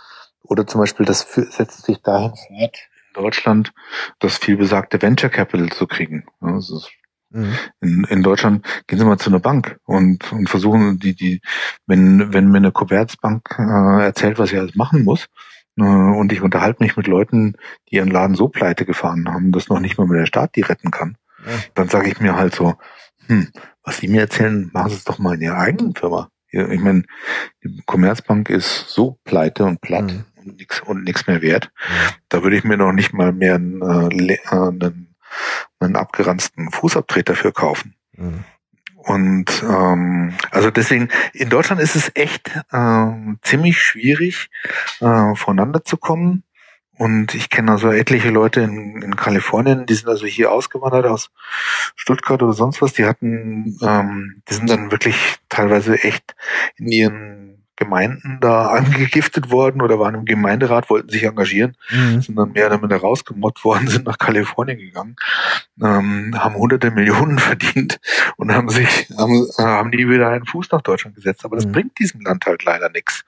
[0.45, 2.77] Oder zum Beispiel, das setzt sich dahin fort,
[3.13, 3.73] Deutschland
[4.19, 6.25] das vielbesagte Venture Capital zu kriegen.
[6.41, 6.81] Also
[7.29, 7.53] mhm.
[7.81, 11.41] in, in Deutschland gehen Sie mal zu einer Bank und, und versuchen die, die,
[11.87, 15.27] wenn, wenn mir eine Commerzbank äh, erzählt, was ich alles machen muss,
[15.77, 17.55] äh, und ich unterhalte mich mit Leuten,
[17.89, 20.61] die ihren Laden so pleite gefahren haben, dass noch nicht mal mehr der Staat die
[20.61, 21.53] retten kann, ja.
[21.73, 22.75] dann sage ich mir halt so,
[23.27, 23.49] hm,
[23.83, 26.29] was die mir erzählen, machen Sie es doch mal in Ihrer eigenen Firma.
[26.51, 27.01] Ich meine,
[27.63, 30.11] die Commerzbank ist so pleite und platt.
[30.11, 31.71] Mhm und nichts und nichts mehr wert.
[32.29, 35.15] Da würde ich mir noch nicht mal mehr einen, äh, einen,
[35.79, 37.95] einen abgeranzten Fußabtreter dafür kaufen.
[38.13, 38.43] Mhm.
[39.03, 43.07] Und ähm, also deswegen, in Deutschland ist es echt äh,
[43.41, 44.49] ziemlich schwierig,
[45.01, 46.43] äh, voneinander zu kommen.
[46.95, 51.31] Und ich kenne also etliche Leute in, in Kalifornien, die sind also hier ausgewandert aus
[51.95, 52.93] Stuttgart oder sonst was.
[52.93, 56.35] Die hatten, ähm, die sind dann wirklich teilweise echt
[56.77, 62.21] in ihren Gemeinden da angegiftet worden oder waren im Gemeinderat, wollten sich engagieren, mhm.
[62.21, 65.15] sind dann mehr oder minder rausgemobbt worden, sind nach Kalifornien gegangen,
[65.81, 67.99] ähm, haben hunderte Millionen verdient
[68.37, 71.45] und haben sich, haben, äh, haben die wieder einen Fuß nach Deutschland gesetzt.
[71.45, 71.71] Aber das mhm.
[71.71, 73.23] bringt diesem Land halt leider nichts.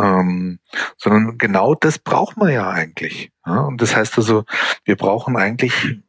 [0.00, 0.58] Ähm,
[0.96, 3.30] sondern genau das braucht man ja eigentlich.
[3.46, 3.60] Ja?
[3.60, 4.44] Und das heißt also,
[4.84, 6.00] wir brauchen eigentlich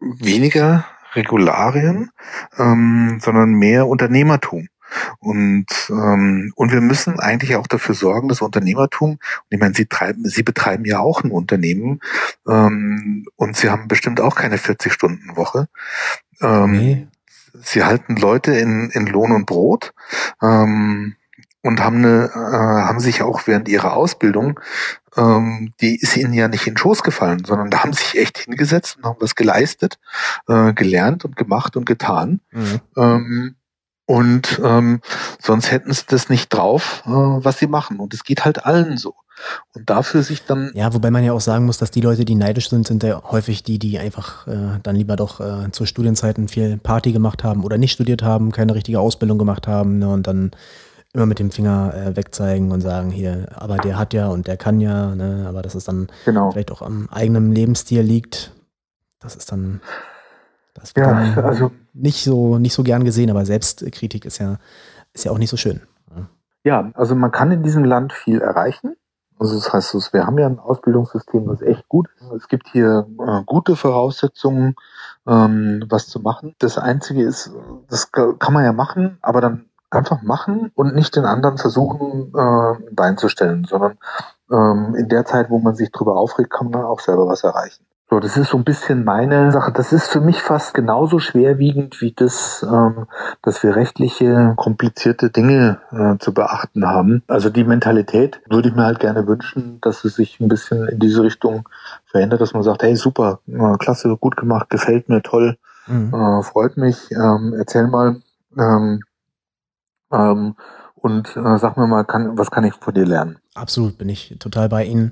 [0.00, 2.10] weniger Regularien,
[2.58, 4.68] ähm, sondern mehr Unternehmertum.
[5.18, 9.20] Und, ähm, und wir müssen eigentlich auch dafür sorgen, dass Unternehmertum, und
[9.50, 12.00] ich meine, Sie, treiben, Sie betreiben ja auch ein Unternehmen
[12.48, 15.68] ähm, und Sie haben bestimmt auch keine 40-Stunden-Woche.
[16.40, 17.08] Ähm, nee.
[17.62, 19.92] Sie halten Leute in, in Lohn und Brot.
[20.42, 21.16] Ähm,
[21.64, 22.38] und haben eine, äh,
[22.86, 24.60] haben sich auch während ihrer Ausbildung,
[25.16, 28.38] ähm, die ist ihnen ja nicht in den Schoß gefallen, sondern da haben sich echt
[28.38, 29.98] hingesetzt und haben was geleistet,
[30.46, 32.40] äh, gelernt und gemacht und getan.
[32.50, 32.80] Mhm.
[32.96, 33.54] Ähm,
[34.06, 35.00] und ähm,
[35.40, 37.98] sonst hätten sie das nicht drauf, äh, was sie machen.
[37.98, 39.14] Und es geht halt allen so.
[39.74, 40.70] Und dafür sich dann.
[40.74, 43.22] Ja, wobei man ja auch sagen muss, dass die Leute, die neidisch sind, sind ja
[43.24, 47.64] häufig die, die einfach äh, dann lieber doch äh, zu Studienzeiten viel Party gemacht haben
[47.64, 50.52] oder nicht studiert haben, keine richtige Ausbildung gemacht haben ne, und dann
[51.12, 54.56] immer mit dem Finger äh, wegzeigen und sagen, hier, aber der hat ja und der
[54.56, 56.50] kann ja, ne, aber dass es dann genau.
[56.50, 58.52] vielleicht auch am eigenen Lebensstil liegt,
[59.20, 59.80] das ist dann
[60.74, 64.58] das wird ja, also, nicht, so, nicht so gern gesehen, aber Selbstkritik ist ja,
[65.12, 65.80] ist ja auch nicht so schön.
[66.64, 68.96] Ja, also man kann in diesem Land viel erreichen.
[69.38, 72.30] Also das heißt, wir haben ja ein Ausbildungssystem, das echt gut ist.
[72.32, 74.74] Es gibt hier äh, gute Voraussetzungen,
[75.26, 76.54] ähm, was zu machen.
[76.58, 77.50] Das Einzige ist,
[77.88, 82.88] das kann man ja machen, aber dann einfach machen und nicht den anderen versuchen, äh,
[82.88, 83.98] ein Bein zu stellen, sondern
[84.50, 87.84] ähm, in der Zeit, wo man sich drüber aufregt, kann man auch selber was erreichen.
[88.14, 89.72] So, das ist so ein bisschen meine Sache.
[89.72, 93.08] Das ist für mich fast genauso schwerwiegend wie das, ähm,
[93.42, 97.24] dass wir rechtliche, komplizierte Dinge äh, zu beachten haben.
[97.26, 101.00] Also die Mentalität würde ich mir halt gerne wünschen, dass es sich ein bisschen in
[101.00, 101.68] diese Richtung
[102.04, 105.56] verändert, dass man sagt, hey, super, äh, klasse, gut gemacht, gefällt mir, toll,
[105.88, 106.14] mhm.
[106.14, 108.22] äh, freut mich, ähm, erzähl mal
[108.56, 109.00] ähm,
[110.12, 110.54] ähm,
[110.94, 113.38] und äh, sag mir mal, kann, was kann ich von dir lernen?
[113.56, 115.10] Absolut, bin ich total bei Ihnen.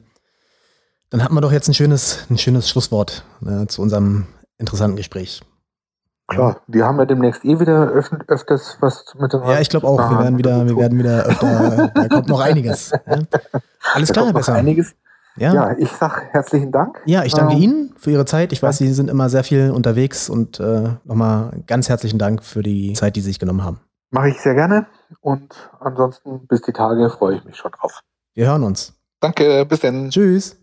[1.13, 5.43] Dann hatten wir doch jetzt ein schönes, ein schönes Schlusswort äh, zu unserem interessanten Gespräch.
[6.27, 9.43] Klar, wir haben ja demnächst eh wieder öf öfters was mit dem.
[9.43, 9.99] Ja, ich glaube auch.
[9.99, 11.89] Wir werden wieder, wir werden wieder öfter.
[11.95, 12.93] da kommt noch einiges.
[12.93, 13.19] Ja?
[13.93, 14.55] Alles klar, Herr Besser.
[14.55, 14.95] Einiges.
[15.37, 15.53] Ja.
[15.53, 17.03] ja, ich sag herzlichen Dank.
[17.05, 18.53] Ja, ich danke ähm, Ihnen für Ihre Zeit.
[18.53, 22.63] Ich weiß, Sie sind immer sehr viel unterwegs und äh, nochmal ganz herzlichen Dank für
[22.63, 23.81] die Zeit, die Sie sich genommen haben.
[24.11, 24.87] Mache ich sehr gerne
[25.21, 28.01] und ansonsten bis die Tage freue ich mich schon drauf.
[28.35, 28.95] Wir hören uns.
[29.21, 30.11] Danke, bis dann.
[30.11, 30.62] Tschüss.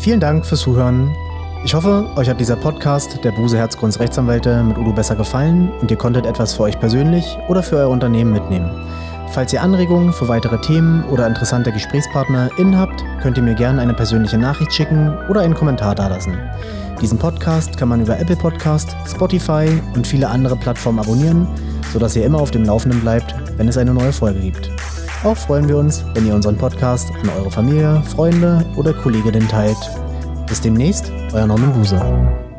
[0.00, 1.14] Vielen Dank fürs Zuhören.
[1.62, 5.90] Ich hoffe, euch hat dieser Podcast der Buse Herzgrunds Rechtsanwälte mit Udo besser gefallen und
[5.90, 8.70] ihr konntet etwas für euch persönlich oder für euer Unternehmen mitnehmen.
[9.32, 13.92] Falls ihr Anregungen für weitere Themen oder interessante GesprächspartnerInnen habt, könnt ihr mir gerne eine
[13.92, 16.38] persönliche Nachricht schicken oder einen Kommentar dalassen.
[17.02, 21.46] Diesen Podcast kann man über Apple Podcast, Spotify und viele andere Plattformen abonnieren,
[21.92, 24.70] sodass ihr immer auf dem Laufenden bleibt, wenn es eine neue Folge gibt.
[25.22, 29.76] Auch freuen wir uns, wenn ihr unseren Podcast an eure Familie, Freunde oder Kolleginnen teilt.
[30.46, 32.49] Bis demnächst, euer Norman Buse.